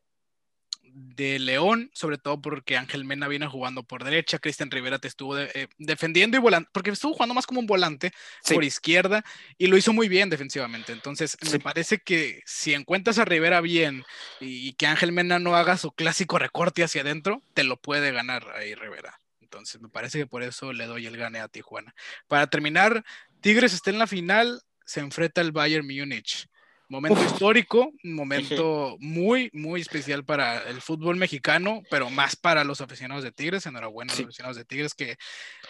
[0.99, 5.37] de León, sobre todo porque Ángel Mena viene jugando por derecha, Cristian Rivera te estuvo
[5.37, 8.11] eh, defendiendo y volando, porque estuvo jugando más como un volante
[8.51, 9.23] por izquierda
[9.57, 10.91] y lo hizo muy bien defensivamente.
[10.91, 14.03] Entonces, me parece que si encuentras a Rivera bien
[14.39, 18.45] y, que Ángel Mena no haga su clásico recorte hacia adentro, te lo puede ganar
[18.55, 19.19] ahí Rivera.
[19.41, 21.95] Entonces, me parece que por eso le doy el gane a Tijuana.
[22.27, 23.03] Para terminar,
[23.41, 26.47] Tigres está en la final, se enfrenta al Bayern Múnich.
[26.91, 33.23] Momento histórico, momento muy, muy especial para el fútbol mexicano, pero más para los aficionados
[33.23, 33.67] de Tigres.
[33.67, 35.15] Enhorabuena a los aficionados de Tigres que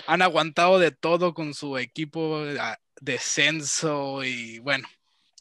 [0.07, 2.57] han aguantado de todo con su equipo de
[3.01, 4.87] descenso y bueno,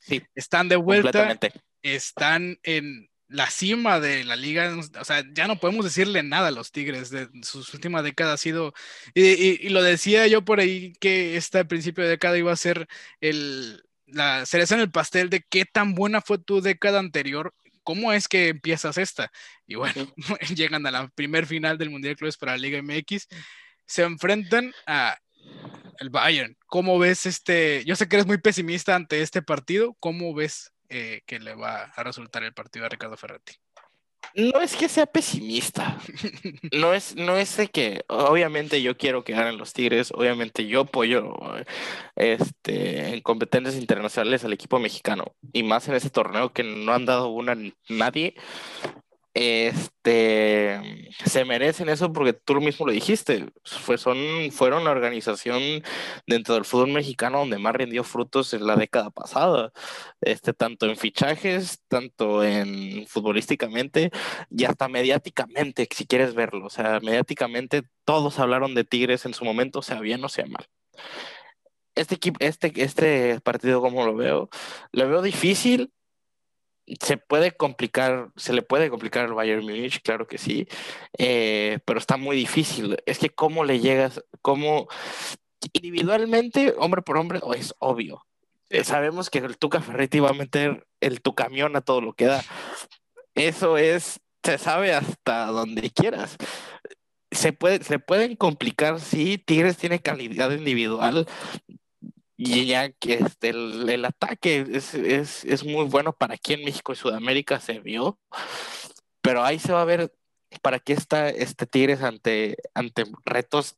[0.01, 1.39] sí, están de vuelta,
[1.83, 6.53] están en la cima de la liga, o sea, ya no podemos decirle nada a
[6.53, 8.35] los Tigres de sus últimas décadas.
[8.35, 8.73] Ha sido,
[9.15, 12.89] y, y lo decía yo por ahí que este principio de década iba a ser
[13.21, 18.13] el, la cereza en el pastel de qué tan buena fue tu década anterior, cómo
[18.13, 19.31] es que empiezas esta.
[19.67, 20.13] Y bueno,
[20.55, 23.29] llegan a la primer final del Mundial de Clubes para la Liga MX,
[23.87, 25.19] se enfrentan a
[25.99, 26.57] el Bayern.
[26.67, 27.85] ¿Cómo ves este?
[27.85, 29.97] Yo sé que eres muy pesimista ante este partido.
[30.01, 33.55] ¿Cómo ves eh, que le va a resultar el partido a Ricardo Ferretti?
[34.35, 35.99] No es que sea pesimista.
[36.73, 40.83] No es, no es de que, obviamente yo quiero que ganen los Tigres, obviamente yo
[40.83, 41.35] apoyo
[42.17, 47.07] este, en competencias internacionales al equipo mexicano y más en ese torneo que no han
[47.07, 47.57] dado una
[47.89, 48.35] nadie
[49.41, 50.81] este,
[51.25, 54.17] se merecen eso porque tú mismo lo dijiste, fue, son,
[54.51, 55.63] fueron la organización
[56.27, 59.73] dentro del fútbol mexicano donde más rindió frutos en la década pasada,
[60.21, 64.11] este, tanto en fichajes, tanto en futbolísticamente
[64.51, 69.45] y hasta mediáticamente, si quieres verlo, o sea, mediáticamente todos hablaron de Tigres en su
[69.45, 70.67] momento, sea bien o sea mal.
[71.95, 74.49] Este, equipo, este, este partido, como lo veo,
[74.93, 75.93] lo veo difícil,
[77.01, 80.67] se puede complicar, se le puede complicar al Bayern Múnich, claro que sí,
[81.19, 82.97] eh, pero está muy difícil.
[83.07, 84.89] Es que cómo le llegas, cómo
[85.73, 88.25] individualmente, hombre por hombre, es obvio.
[88.71, 92.13] Eh, sabemos que el Tuca Ferretti va a meter el tu camión a todo lo
[92.13, 92.43] que da.
[93.35, 96.37] Eso es, se sabe hasta donde quieras.
[97.31, 101.27] Se, puede, se pueden complicar, sí, Tigres tiene calidad individual,
[102.39, 106.97] y ya que este, el, ataque es, es, muy bueno para aquí en México y
[106.97, 108.17] Sudamérica se vio,
[109.21, 110.13] pero ahí se va a ver
[110.63, 113.77] ¿para qué está este Tigres ante, ante retos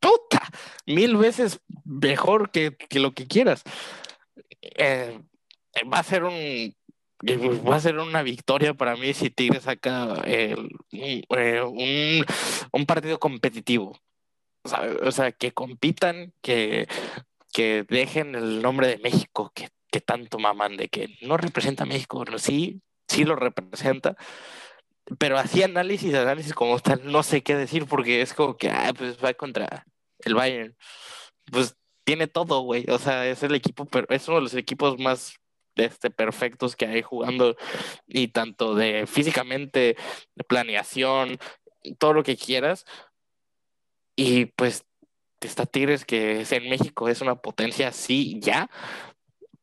[0.00, 0.42] puta,
[0.86, 3.62] mil veces mejor que, lo que quieras?
[4.60, 5.20] Eh,
[5.92, 6.74] va a ser un
[7.22, 10.56] va a ser una victoria para mí si Tigres saca eh,
[10.90, 12.24] un,
[12.72, 13.98] un, partido competitivo.
[15.02, 16.88] O sea, que compitan, que,
[17.52, 21.86] que dejen el nombre de México, que, que tanto maman de que no representa a
[21.86, 24.16] México, pero sí, sí lo representa.
[25.18, 28.92] Pero así análisis, análisis como tal, no sé qué decir porque es como que, ah,
[28.96, 29.84] pues va contra
[30.20, 30.76] el Bayern.
[31.50, 32.86] Pues tiene todo, güey.
[32.88, 35.34] O sea, es el equipo, pero es uno de los equipos más
[35.76, 37.56] este, perfectos que hay jugando
[38.06, 39.96] y tanto de físicamente,
[40.34, 41.38] de planeación,
[41.98, 42.84] todo lo que quieras.
[44.16, 44.84] Y pues
[45.46, 48.70] está Tigres que es en México es una potencia, sí, ya,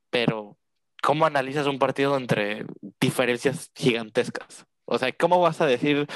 [0.09, 0.57] pero
[1.01, 2.65] ¿cómo analizas un partido entre
[2.99, 4.65] diferencias gigantescas?
[4.85, 6.07] O sea, ¿cómo vas a decir,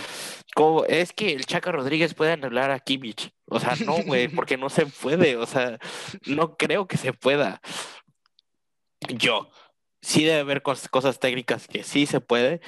[0.55, 3.33] cómo, es que el Chaca Rodríguez puede anular a Kimmich?
[3.47, 5.77] O sea, no, güey, porque no se puede, o sea,
[6.25, 7.61] no creo que se pueda.
[9.09, 9.49] Yo,
[10.01, 12.61] sí debe haber cosas técnicas que sí se puede,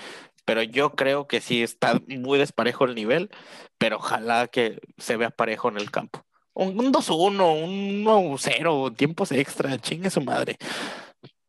[0.46, 3.30] pero yo creo que sí está muy desparejo el nivel,
[3.78, 6.26] pero ojalá que se vea parejo en el campo.
[6.54, 10.58] Un, 2-1, un 1-0, tiempos extra, chingue su madre.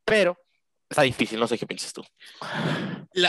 [0.05, 0.39] Pero
[0.89, 2.05] está difícil, no sé qué piensas tú.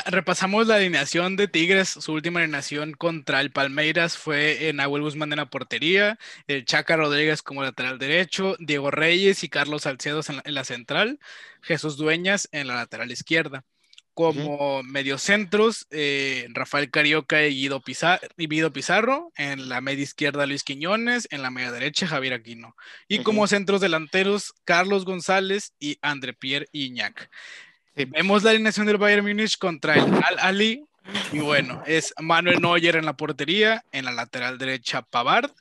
[0.05, 1.89] repasamos la alineación de Tigres.
[1.89, 6.95] Su última alineación contra el Palmeiras fue en Nahuel Guzmán en la portería, el Chaca
[6.95, 11.19] Rodríguez como lateral derecho, Diego Reyes y Carlos Salcedo en la central,
[11.61, 13.65] Jesús Dueñas en la lateral izquierda
[14.15, 21.41] como mediocentros, eh, Rafael Carioca y Guido, Pizarro, en la media izquierda Luis Quiñones, en
[21.41, 22.77] la media derecha Javier Aquino,
[23.09, 27.29] y como centros delanteros Carlos González y André Pierre Iñac.
[27.93, 30.85] Vemos la alineación del Bayern Múnich contra el Al Ali,
[31.33, 35.51] y bueno, es Manuel Neuer en la portería, en la lateral derecha Pavard,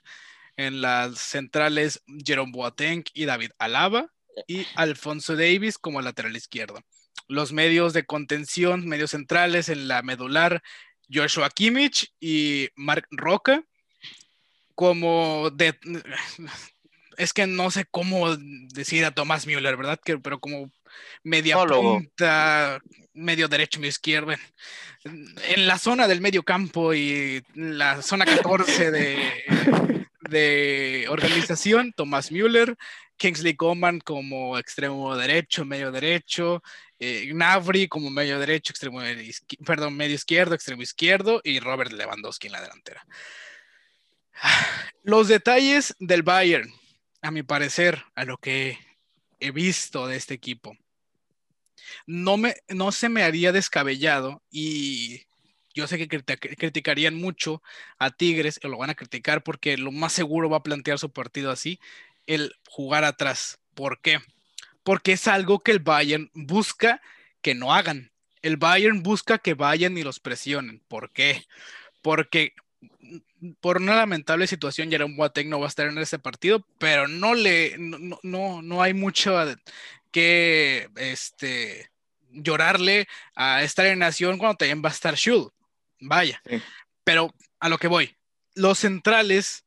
[0.57, 4.07] en las centrales Jerome Boateng y David Alaba,
[4.47, 6.85] y Alfonso Davis como lateral izquierdo
[7.29, 10.63] los medios de contención, medios centrales en la medular,
[11.13, 13.63] Joshua Kimmich y Mark Roca,
[14.75, 15.79] como de...
[17.17, 20.01] Es que no sé cómo decir a Tomás Müller, ¿verdad?
[20.05, 20.73] Que, pero como
[21.23, 22.81] media punta,
[23.13, 24.33] medio derecho, medio izquierdo.
[25.05, 29.45] En la zona del medio campo y la zona 14 de,
[30.29, 32.77] de organización, Tomás Müller,
[33.17, 36.63] Kingsley Coman como extremo derecho, medio derecho,
[36.99, 39.01] eh, Navri como medio derecho, extremo
[39.65, 43.07] perdón, medio izquierdo, extremo izquierdo y Robert Lewandowski en la delantera.
[45.03, 46.73] Los detalles del Bayern,
[47.23, 48.79] a mi parecer, a lo que
[49.41, 50.77] he visto de este equipo,
[52.07, 55.23] no, me, no se me haría descabellado y
[55.75, 57.63] yo sé que criticarían mucho
[57.99, 61.13] a Tigres, o lo van a criticar porque lo más seguro va a plantear su
[61.13, 61.81] partido así,
[62.27, 63.59] el jugar atrás.
[63.75, 64.21] ¿Por qué?
[64.83, 67.01] Porque es algo que el Bayern busca
[67.41, 68.13] que no hagan.
[68.43, 70.83] El Bayern busca que vayan y los presionen.
[70.89, 71.45] ¿Por qué?
[72.03, 72.55] Porque
[73.61, 77.35] por una lamentable situación, Jerome Boateng no va a estar en ese partido, pero no
[77.35, 79.37] le, no, no, no hay mucho
[80.11, 81.91] que este,
[82.31, 85.51] llorarle a esta alineación cuando también va a estar Schul.
[86.01, 86.43] Vaya.
[87.05, 88.17] Pero a lo que voy,
[88.55, 89.65] los centrales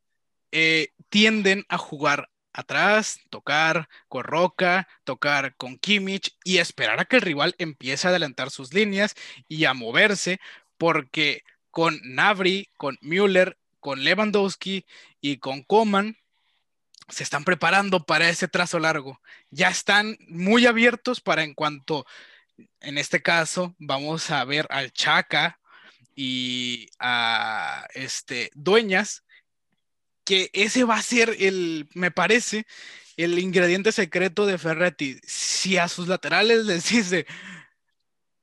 [0.52, 7.17] eh, tienden a jugar atrás, tocar con Roca, tocar con Kimmich y esperar a que
[7.17, 9.15] el rival empiece a adelantar sus líneas
[9.48, 10.39] y a moverse,
[10.78, 14.86] porque con Navri, con Müller, con Lewandowski
[15.22, 16.17] y con Coman
[17.10, 19.22] se están preparando para ese trazo largo.
[19.50, 22.06] Ya están muy abiertos para en cuanto,
[22.82, 25.60] en este caso, vamos a ver al Chaca
[26.15, 29.24] y a este Dueñas
[30.28, 32.68] que ese va a ser el, me parece,
[33.16, 35.18] el ingrediente secreto de Ferretti.
[35.24, 37.26] Si a sus laterales les dice,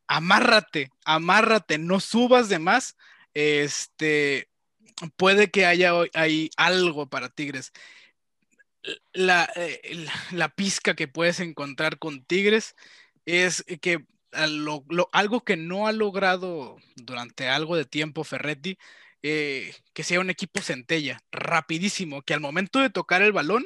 [0.07, 2.97] amárrate, amárrate, no subas de más,
[3.35, 4.49] este,
[5.17, 7.71] puede que haya ahí algo para Tigres.
[9.13, 12.77] La, eh, la, pizca que puedes encontrar con Tigres
[13.27, 18.79] es que algo que no ha logrado durante algo de tiempo Ferretti
[19.27, 23.65] eh, que sea un equipo centella, rapidísimo, que al momento de tocar el balón,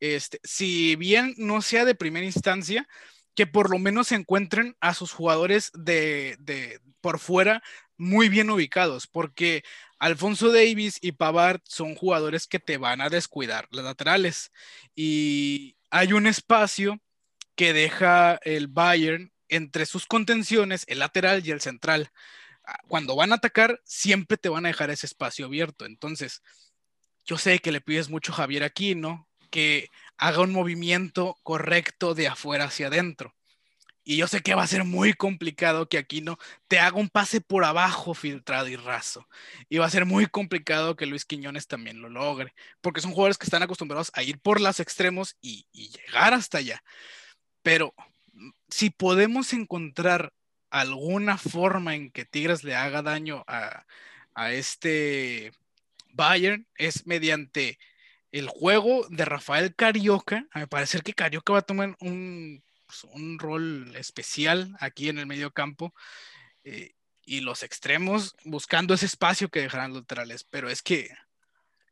[0.00, 2.88] este, si bien no sea de primera instancia,
[3.36, 7.62] que por lo menos se encuentren a sus jugadores de, de por fuera
[7.96, 9.62] muy bien ubicados, porque
[10.00, 14.50] Alfonso Davis y Pavard son jugadores que te van a descuidar las laterales.
[14.96, 17.00] Y hay un espacio
[17.54, 22.10] que deja el Bayern entre sus contenciones, el lateral y el central
[22.88, 25.84] cuando van a atacar, siempre te van a dejar ese espacio abierto.
[25.84, 26.42] Entonces,
[27.24, 32.28] yo sé que le pides mucho a Javier Aquino que haga un movimiento correcto de
[32.28, 33.34] afuera hacia adentro.
[34.08, 36.38] Y yo sé que va a ser muy complicado que Aquino
[36.68, 39.26] te haga un pase por abajo filtrado y raso.
[39.68, 43.36] Y va a ser muy complicado que Luis Quiñones también lo logre, porque son jugadores
[43.36, 46.82] que están acostumbrados a ir por los extremos y, y llegar hasta allá.
[47.62, 47.94] Pero
[48.68, 50.32] si podemos encontrar
[50.80, 53.84] alguna forma en que Tigres le haga daño a,
[54.52, 55.52] este
[56.12, 57.78] Bayern es mediante
[58.32, 60.46] el juego de Rafael Carioca.
[60.52, 65.18] A me parece que Carioca va a tomar un, pues, un rol especial aquí en
[65.18, 65.94] el medio campo.
[66.64, 66.92] Eh,
[67.24, 70.44] y los extremos buscando ese espacio que dejarán los laterales.
[70.44, 71.10] Pero es que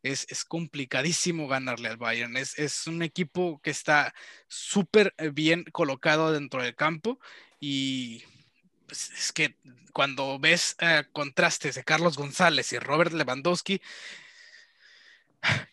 [0.03, 2.37] es, es complicadísimo ganarle al Bayern.
[2.37, 4.13] Es, es un equipo que está
[4.47, 7.19] súper bien colocado dentro del campo
[7.59, 8.23] y
[8.87, 9.55] pues, es que
[9.93, 13.81] cuando ves eh, contrastes de Carlos González y Robert Lewandowski,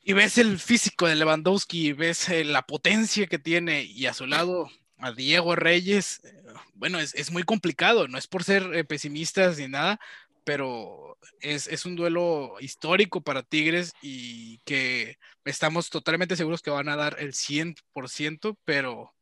[0.05, 4.15] y ves el físico de Lewandowski, y ves eh, la potencia que tiene, y a
[4.15, 6.43] su lado a Diego Reyes, eh,
[6.75, 9.99] bueno, es, muy complicado, no es por ser pesimistas ni nada,
[10.45, 16.89] pero es, es, un duelo histórico para Tigres y que estamos totalmente seguros que van
[16.89, 19.15] a dar el 100%, pero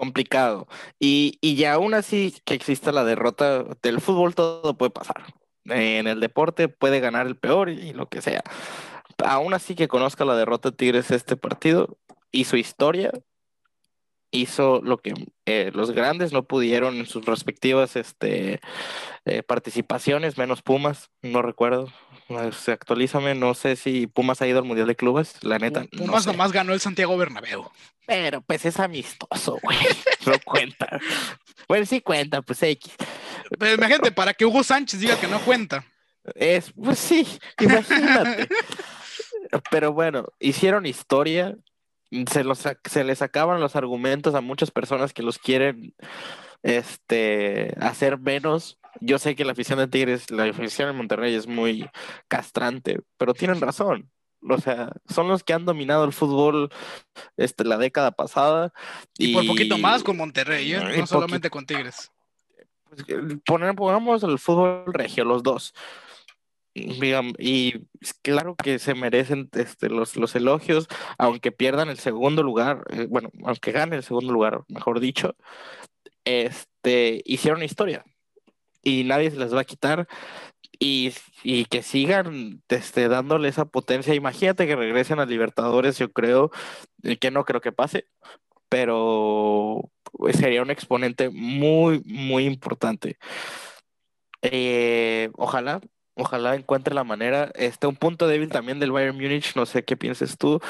[0.00, 0.66] complicado.
[0.98, 5.34] Y, y aún así que exista la derrota del fútbol, todo puede pasar.
[5.66, 8.42] En el deporte puede ganar el peor y, lo que sea.
[9.22, 11.98] Aún así que conozca la derrota de Tigres este partido
[12.32, 13.12] y su historia,
[14.30, 15.14] hizo lo que
[15.46, 18.60] eh, los grandes no pudieron en sus respectivas este,
[19.24, 21.92] eh, participaciones, menos Pumas, no recuerdo.
[22.52, 25.84] Se actualízame, no sé si Pumas ha ido al Mundial de Clubes, la neta.
[25.96, 27.68] Pumas nomás ganó el Santiago Bernabéu.
[28.06, 29.78] Pero pues es amistoso, güey.
[30.26, 31.00] No cuenta.
[31.66, 32.92] Bueno, sí cuenta, pues X.
[33.58, 35.86] Pero imagínate, para que Hugo Sánchez diga que no cuenta.
[36.34, 37.26] Es, pues sí,
[37.58, 38.46] imagínate.
[39.70, 41.56] Pero bueno, hicieron historia,
[42.30, 45.94] se, los, se les acaban los argumentos a muchas personas que los quieren
[46.62, 48.78] este, hacer menos.
[49.00, 51.88] Yo sé que la afición de Tigres, la afición de Monterrey es muy
[52.28, 54.10] castrante, pero tienen razón.
[54.48, 56.70] O sea, son los que han dominado el fútbol
[57.36, 58.72] este, la década pasada.
[59.18, 60.98] Y, por poquito más con Monterrey, ¿eh?
[60.98, 62.10] no solamente con Tigres.
[62.88, 63.04] Pues,
[63.44, 65.74] pongamos el fútbol regio, los dos
[66.74, 67.86] y
[68.22, 73.30] claro que se merecen este, los, los elogios, aunque pierdan el segundo lugar, eh, bueno,
[73.44, 75.34] aunque gane el segundo lugar, mejor dicho,
[76.24, 78.04] este, hicieron historia
[78.82, 80.06] y nadie se les va a quitar
[80.78, 81.12] y,
[81.42, 84.14] y que sigan este, dándole esa potencia.
[84.14, 86.50] Imagínate que regresen a Libertadores, yo creo,
[87.02, 88.06] eh, que no creo que pase,
[88.68, 93.18] pero pues, sería un exponente muy, muy importante.
[94.42, 95.80] Eh, ojalá
[96.14, 97.50] Ojalá encuentre la manera.
[97.54, 100.60] Este, un punto débil también del Bayern Múnich, no sé qué pienses tú.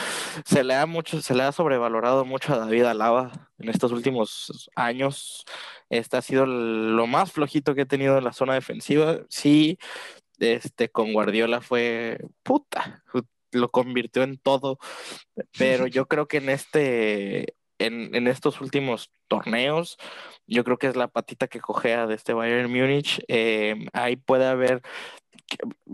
[0.45, 5.45] Se le ha mucho, se le sobrevalorado mucho a David Alaba en estos últimos años.
[5.89, 9.21] Este ha sido lo más flojito que he tenido en la zona defensiva.
[9.29, 9.79] Sí,
[10.39, 13.03] este con Guardiola fue puta,
[13.53, 14.79] lo convirtió en todo.
[15.59, 19.97] Pero yo creo que en este en, en, estos últimos torneos.
[20.47, 23.23] Yo creo que es la patita que cojea de este Bayern Múnich.
[23.29, 24.83] Eh, ahí puede haber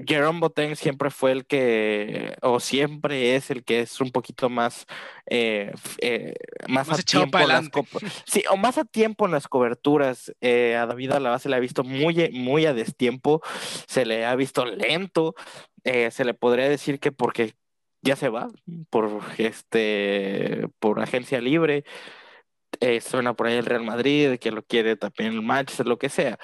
[0.06, 4.84] Jerome Boateng siempre fue el que, o siempre es el que es un poquito más,
[5.24, 5.72] eh,
[6.02, 6.34] eh,
[6.68, 7.70] más, a tiempo en las
[8.26, 10.30] sí, o más a tiempo en las coberturas.
[10.42, 13.40] A David Alaba se le ha visto muy, muy a destiempo,
[13.86, 15.34] se le ha visto lento,
[15.84, 17.54] se le podría decir que porque
[18.06, 18.48] ya se va
[18.90, 21.84] por este, por agencia libre.
[23.00, 26.38] suena por ahí el Real Madrid, que lo quiere también el Manchester, lo que sea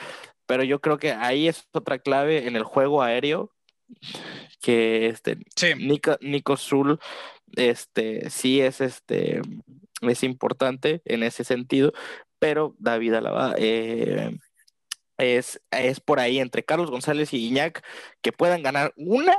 [0.46, 3.52] pero yo creo que ahí es otra clave en el juego aéreo
[4.60, 5.38] que este
[5.78, 6.98] Nico, Nico Zul
[7.56, 9.40] este sí es este
[10.02, 11.92] es importante en ese sentido
[12.38, 14.36] pero David Alaba eh,
[15.16, 17.82] es, es por ahí entre Carlos González y Iñak
[18.20, 19.36] que puedan ganar una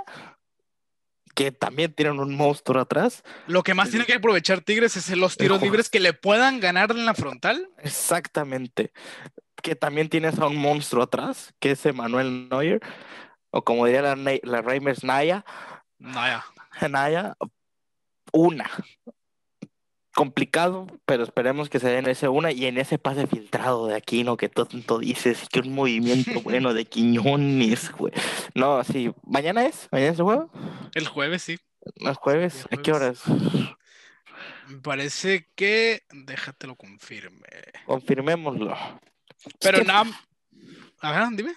[1.33, 3.23] que también tienen un monstruo atrás.
[3.47, 6.91] Lo que más tiene que aprovechar Tigres es los tiros libres que le puedan ganar
[6.91, 7.69] en la frontal.
[7.79, 8.91] Exactamente
[9.63, 12.81] que también tienes a un monstruo atrás, que es Emanuel Neuer,
[13.49, 15.45] o como diría la, la Reimers Naya.
[15.97, 16.43] Naya.
[16.89, 17.35] Naya,
[18.33, 18.69] una.
[20.15, 24.37] Complicado, pero esperemos que se den ese una y en ese pase filtrado de Aquino
[24.37, 28.13] que tanto dices, que un movimiento bueno de Quiñones, güey.
[28.53, 29.87] No, sí, ¿mañana es?
[29.91, 30.51] ¿Mañana es el juego?
[30.93, 31.59] El jueves, sí.
[31.95, 32.67] ¿El jueves?
[32.71, 33.23] ¿A qué horas?
[34.67, 36.03] Me parece que.
[36.11, 37.47] Déjatelo confirme.
[37.85, 38.77] Confirmémoslo.
[39.59, 40.05] Pero nada.
[41.01, 41.53] Ajá, dime.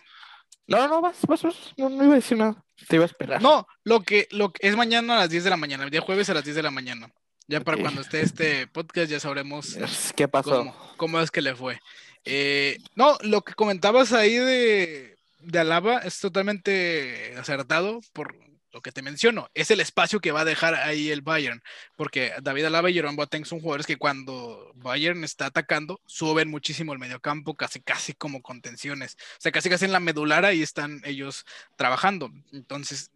[0.66, 1.74] No, no, vas, vas, vas.
[1.76, 2.64] No, no iba a decir nada.
[2.88, 3.40] Te iba a esperar.
[3.40, 6.00] No, lo que, lo que es mañana a las 10 de la mañana, el día
[6.00, 7.12] jueves a las 10 de la mañana.
[7.48, 9.76] Ya para cuando esté este podcast ya sabremos
[10.16, 10.50] ¿Qué pasó?
[10.50, 11.80] cómo, cómo es que le fue.
[12.24, 18.34] Eh, no, lo que comentabas ahí de, de Alaba es totalmente acertado por
[18.72, 19.48] lo que te menciono.
[19.54, 21.62] Es el espacio que va a dejar ahí el Bayern,
[21.94, 26.92] porque David Alaba y Jerome Boateng son jugadores que cuando Bayern está atacando suben muchísimo
[26.92, 29.16] el mediocampo, casi casi como contenciones.
[29.38, 32.32] O sea, casi casi en la medular ahí están ellos trabajando.
[32.52, 33.12] Entonces,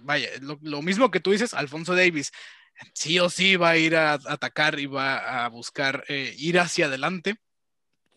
[0.00, 2.30] vaya, lo, lo mismo que tú dices, Alfonso Davis
[2.94, 6.86] sí o sí va a ir a, atacar y va a buscar eh, ir hacia
[6.86, 7.36] adelante,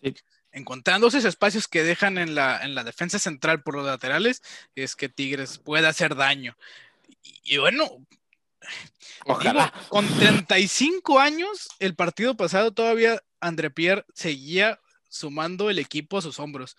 [0.01, 0.13] Sí.
[0.51, 4.41] encontrando esos espacios que dejan en la, en la defensa central por los laterales,
[4.75, 6.57] es que Tigres puede hacer daño.
[7.23, 8.05] Y, y bueno,
[9.25, 9.71] Ojalá.
[9.73, 16.21] digo, con 35 años, el partido pasado todavía André Pierre seguía sumando el equipo a
[16.21, 16.75] sus hombros.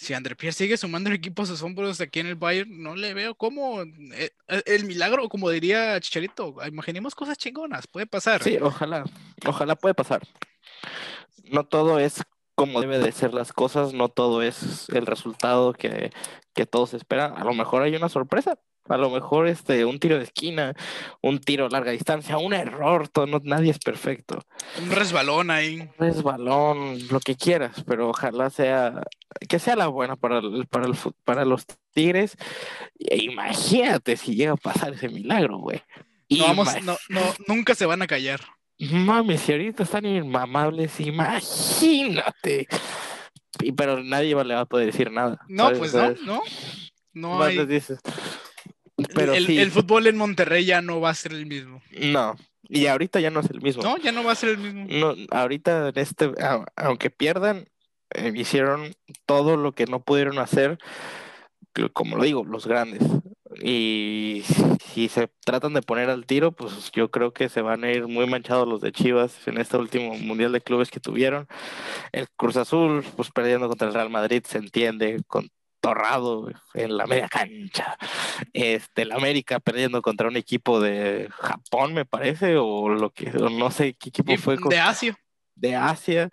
[0.00, 2.96] Si André Pierre sigue sumando el equipo a sus hombros aquí en el Bayern, no
[2.96, 4.30] le veo cómo eh,
[4.64, 8.42] el milagro, como diría Chicharito, imaginemos cosas chingonas, puede pasar.
[8.42, 9.04] Sí, ojalá.
[9.46, 10.22] Ojalá puede pasar.
[11.44, 12.22] No todo es
[12.54, 16.10] como debe de ser las cosas, no todo es el resultado que,
[16.54, 17.36] que todos esperan.
[17.36, 18.58] A lo mejor hay una sorpresa.
[18.90, 20.74] A lo mejor este, un tiro de esquina,
[21.22, 24.38] un tiro a larga distancia, un error, todo, no, nadie es perfecto.
[24.82, 25.88] Un resbalón ahí.
[25.98, 29.02] Resbalón, lo que quieras, pero ojalá sea,
[29.48, 32.36] que sea la buena para, el- para, el, para los Tigres.
[32.98, 35.82] E imagínate si llega a pasar ese milagro, güey.
[36.28, 38.40] No, vamos, no, no, nunca se van a callar.
[38.78, 42.68] Mames, si ahorita están inmamables, imagínate.
[43.62, 45.40] Y, pero nadie le va a poder decir nada.
[45.48, 45.78] No, ¿sabes?
[45.78, 46.42] pues no, no.
[47.12, 47.66] No hay.
[47.66, 47.98] dices.
[49.14, 51.82] Pero el, sí, el fútbol en Monterrey ya no va a ser el mismo.
[52.12, 52.36] no.
[52.72, 53.82] Y ahorita ya no es el mismo.
[53.82, 54.86] No, ya no va a ser el mismo.
[54.88, 56.30] No, ahorita en este,
[56.76, 57.68] aunque pierdan,
[58.14, 58.94] eh, hicieron
[59.26, 60.78] todo lo que no pudieron hacer,
[61.92, 63.02] como lo digo, los grandes.
[63.60, 64.44] Y
[64.84, 68.06] si se tratan de poner al tiro, pues yo creo que se van a ir
[68.06, 71.48] muy manchados los de Chivas en este último Mundial de Clubes que tuvieron.
[72.12, 75.48] El Cruz Azul, pues perdiendo contra el Real Madrid, se entiende, con
[75.80, 77.96] Torrado en la media cancha.
[78.52, 83.48] Este, el América perdiendo contra un equipo de Japón, me parece, o lo que, o
[83.48, 84.56] no sé qué equipo fue.
[84.68, 85.18] de Asia.
[85.54, 86.30] de Asia,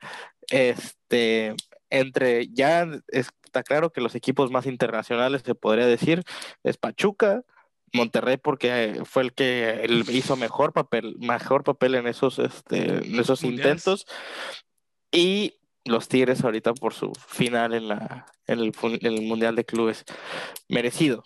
[0.49, 1.55] este,
[1.89, 6.23] entre ya está claro que los equipos más internacionales se podría decir
[6.63, 7.43] es Pachuca,
[7.93, 13.19] Monterrey porque fue el que él hizo mejor papel, mejor papel en esos, este, en
[13.19, 14.05] esos intentos
[15.11, 15.55] y
[15.87, 19.65] los Tigres ahorita por su final en la en el, fu- en el mundial de
[19.65, 20.05] clubes
[20.69, 21.23] merecido,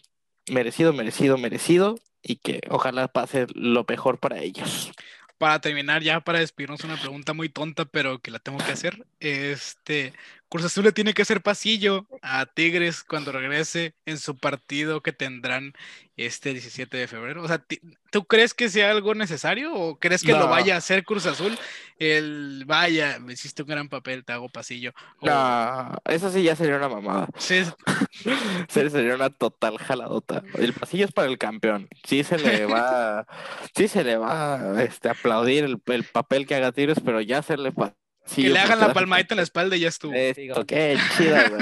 [0.49, 4.91] merecido, merecido, merecido y que ojalá pase lo mejor para ellos.
[5.37, 9.07] Para terminar, ya para despedirnos, una pregunta muy tonta, pero que la tengo que hacer.
[9.19, 10.13] Este,
[10.49, 15.13] Cruz Azul le tiene que hacer pasillo a Tigres cuando regrese en su partido que
[15.13, 15.73] tendrán
[16.15, 17.41] este 17 de febrero.
[17.41, 17.63] O sea,
[18.11, 21.57] ¿tú crees que sea algo necesario o crees que lo vaya a hacer Cruz Azul?
[22.03, 24.91] El vaya, me hiciste un gran papel, te hago pasillo.
[25.19, 27.27] O- No, eso sí ya sería una mamada.
[27.37, 27.61] Sí,
[28.69, 30.41] Se- Sería una total jaladota.
[30.57, 31.87] El pasillo es para el campeón.
[32.03, 33.27] Sí se le va,
[33.75, 37.71] sí se le va este, aplaudir el, el papel que haga Tigres, pero ya hacerle
[37.71, 37.95] pasillo.
[38.35, 40.13] que le hagan la palmadita en la espalda y ya estuvo.
[40.15, 41.61] Eh, digo, qué chida, güey.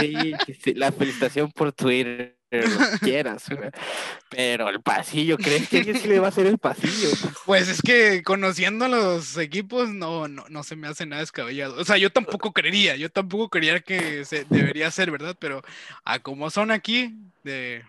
[0.00, 3.70] Sí, sí, sí, la felicitación por Twitter, lo quieras, güey.
[4.30, 7.08] Pero el pasillo, ¿crees que alguien sí le va a hacer el pasillo?
[7.46, 11.80] Pues es que conociendo los equipos no, no, no se me hace nada descabellado.
[11.80, 15.36] O sea, yo tampoco creería, yo tampoco creería que se debería ser, ¿verdad?
[15.38, 15.62] Pero
[16.04, 17.84] a como son aquí, de...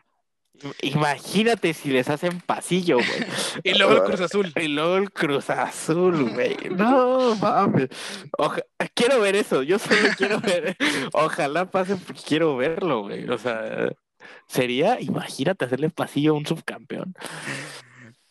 [0.81, 3.25] Imagínate si les hacen pasillo, güey.
[3.63, 4.53] y luego el Cruz Azul.
[4.61, 6.55] Y luego el Cruz Azul, güey.
[6.71, 7.89] No, mames.
[8.37, 8.63] Oja-
[8.93, 9.63] Quiero ver eso.
[9.63, 10.77] Yo solo quiero ver.
[11.11, 13.27] Ojalá pase porque quiero verlo, güey.
[13.29, 13.89] O sea,
[14.47, 17.15] sería, imagínate hacerle pasillo a un subcampeón.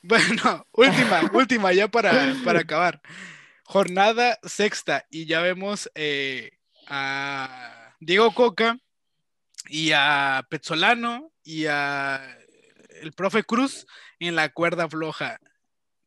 [0.07, 3.01] Bueno, última, última ya para, para acabar.
[3.65, 8.79] Jornada sexta y ya vemos eh, a Diego Coca
[9.67, 12.37] y a Petzolano y a
[13.01, 13.87] el profe Cruz
[14.19, 15.39] en la cuerda floja.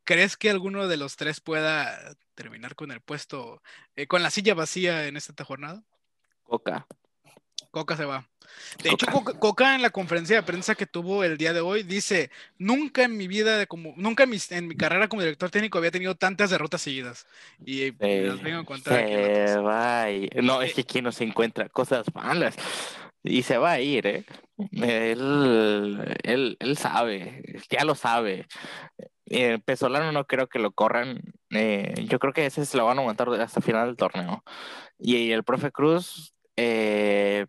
[0.03, 3.63] ¿Crees que alguno de los tres pueda terminar con el puesto,
[3.95, 5.83] eh, con la silla vacía en esta jornada?
[6.43, 6.85] Coca.
[7.71, 8.29] Coca se va.
[8.83, 9.31] De hecho, Coca.
[9.33, 13.03] Coca, Coca en la conferencia de prensa que tuvo el día de hoy dice, nunca
[13.03, 15.91] en mi vida, de como, nunca en mi, en mi carrera como director técnico había
[15.91, 17.25] tenido tantas derrotas seguidas.
[17.65, 19.13] Y eh, Se, las vengo a encontrar aquí.
[19.13, 20.43] se va a ir.
[20.43, 22.55] No, es que aquí no se encuentra cosas malas.
[23.23, 24.25] Y se va a ir, ¿eh?
[24.71, 28.47] Él, él, él sabe, ya lo sabe.
[29.25, 31.21] Eh, Pesolano no creo que lo corran.
[31.51, 34.43] eh, yo creo que ese se lo van a aguantar hasta el final del torneo.
[34.97, 37.45] Y el profe Cruz, eh,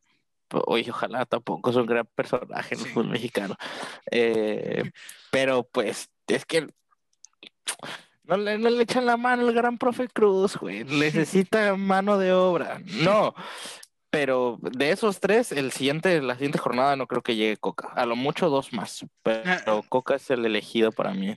[0.51, 3.57] oye, ojalá tampoco es un gran personaje en el fútbol mexicano.
[4.11, 4.90] Eh,
[5.30, 6.68] pero pues es que
[8.24, 10.84] no le, no le echan la mano al gran profe Cruz, güey.
[10.84, 12.80] Necesita mano de obra.
[13.03, 13.34] No,
[14.11, 17.88] pero de esos tres, el siguiente, la siguiente jornada no creo que llegue Coca.
[17.94, 19.05] A lo mucho dos más.
[19.22, 21.34] Pero Coca es el elegido para mí.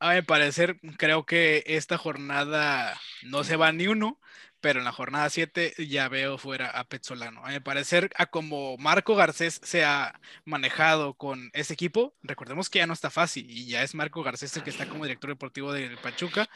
[0.00, 4.20] A mi parecer, creo que esta jornada no se va ni uno,
[4.60, 7.44] pero en la jornada 7 ya veo fuera a Petzolano.
[7.44, 12.78] A mi parecer, a como Marco Garcés se ha manejado con ese equipo, recordemos que
[12.78, 15.72] ya no está fácil y ya es Marco Garcés el que está como director deportivo
[15.72, 16.48] del Pachuca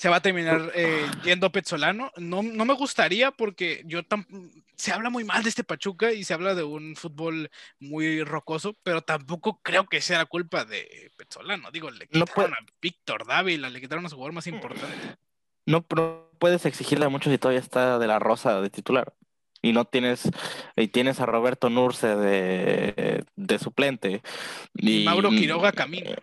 [0.00, 2.10] se va a terminar eh, yendo Petzolano.
[2.16, 4.00] No, no me gustaría porque yo
[4.74, 8.74] se habla muy mal de este Pachuca y se habla de un fútbol muy rocoso,
[8.82, 11.70] pero tampoco creo que sea la culpa de Petzolano.
[11.70, 15.16] Digo, le quitaron a Víctor Dávila, le quitaron a su jugador más importante.
[15.66, 19.12] No, puedes exigirle a mucho si todavía está de la rosa de titular.
[19.60, 20.30] Y no tienes,
[20.76, 24.22] y tienes a Roberto Nurce de, de suplente.
[24.72, 26.16] Y, Mauro Quiroga camina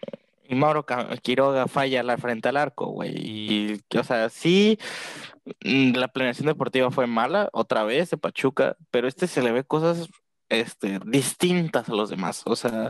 [0.47, 0.85] y Mauro
[1.21, 3.13] Quiroga falla la frente al arco, güey.
[3.17, 4.79] Y, o sea, sí,
[5.63, 9.63] mm, la planeación deportiva fue mala, otra vez de Pachuca, pero este se le ve
[9.63, 10.09] cosas
[10.49, 12.43] este, distintas a los demás.
[12.45, 12.89] O sea,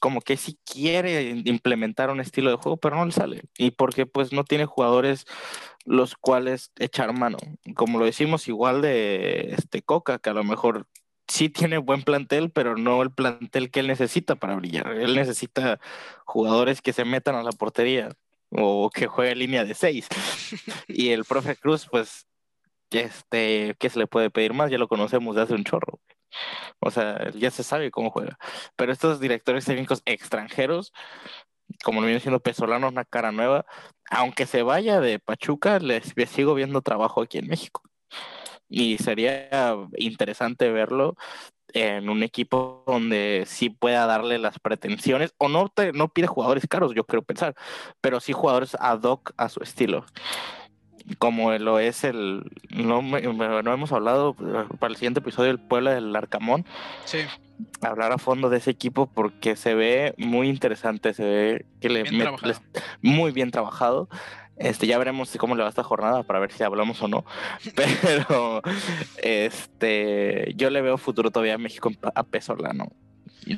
[0.00, 3.42] como que sí quiere implementar un estilo de juego, pero no le sale.
[3.58, 5.26] Y porque pues no tiene jugadores
[5.84, 7.38] los cuales echar mano.
[7.74, 10.86] Como lo decimos igual de este Coca, que a lo mejor
[11.28, 14.92] sí tiene buen plantel, pero no el plantel que él necesita para brillar.
[14.92, 15.80] Él necesita
[16.24, 18.10] jugadores que se metan a la portería
[18.50, 20.08] o que juegue línea de seis.
[20.88, 22.26] y el profe Cruz, pues,
[22.90, 24.70] este, ¿qué se le puede pedir más?
[24.70, 26.00] Ya lo conocemos de hace un chorro.
[26.80, 28.38] O sea, ya se sabe cómo juega.
[28.76, 30.92] Pero estos directores técnicos extranjeros,
[31.84, 33.66] como lo viene siendo Pesolano, una cara nueva,
[34.10, 37.83] aunque se vaya de Pachuca, les sigo viendo trabajo aquí en México
[38.68, 39.48] y sería
[39.96, 41.16] interesante verlo
[41.74, 46.66] en un equipo donde sí pueda darle las pretensiones, o no, te, no pide jugadores
[46.68, 47.54] caros, yo creo pensar,
[48.00, 50.06] pero sí jugadores ad hoc a su estilo.
[51.18, 52.50] Como lo es el.
[52.70, 56.64] No, no hemos hablado eh, para el siguiente episodio del Puebla del Arcamón.
[57.04, 57.18] Sí.
[57.82, 62.04] Hablar a fondo de ese equipo porque se ve muy interesante, se ve que le,
[63.02, 64.08] muy bien trabajado.
[64.56, 67.24] Este, ya veremos cómo le va esta jornada para ver si hablamos o no.
[67.74, 68.62] Pero
[69.22, 72.90] este, yo le veo futuro todavía a México a Pesolano.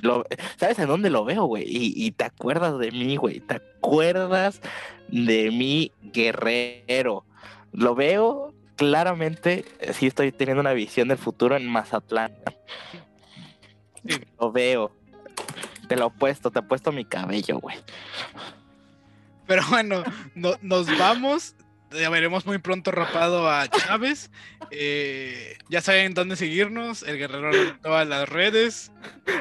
[0.02, 0.24] Lo,
[0.56, 1.64] ¿Sabes en dónde lo veo, güey?
[1.66, 3.40] Y, te acuerdas de mí, güey.
[3.40, 4.60] ¿Te acuerdas
[5.08, 7.24] de mi guerrero?
[7.72, 12.32] Lo veo claramente, sí estoy teniendo una visión del futuro en Mazatlán.
[14.38, 14.92] Lo veo.
[15.88, 17.76] Te lo he puesto, te he puesto mi cabello, güey.
[19.46, 20.02] Pero bueno,
[20.34, 21.54] nos vamos.
[21.92, 24.30] Ya veremos muy pronto rapado a Chávez.
[24.70, 27.04] Eh, ya saben dónde seguirnos.
[27.04, 28.92] El guerrero en todas las redes.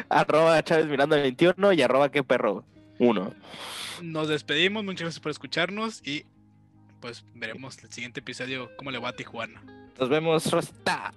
[0.09, 2.63] Arroba Chávez Miranda 21 y arroba que perro
[2.99, 3.33] 1.
[4.03, 4.83] Nos despedimos.
[4.83, 6.05] Muchas gracias por escucharnos.
[6.05, 6.25] Y
[6.99, 9.61] pues veremos el siguiente episodio cómo le va a Tijuana.
[9.99, 11.13] Nos vemos, Rosta.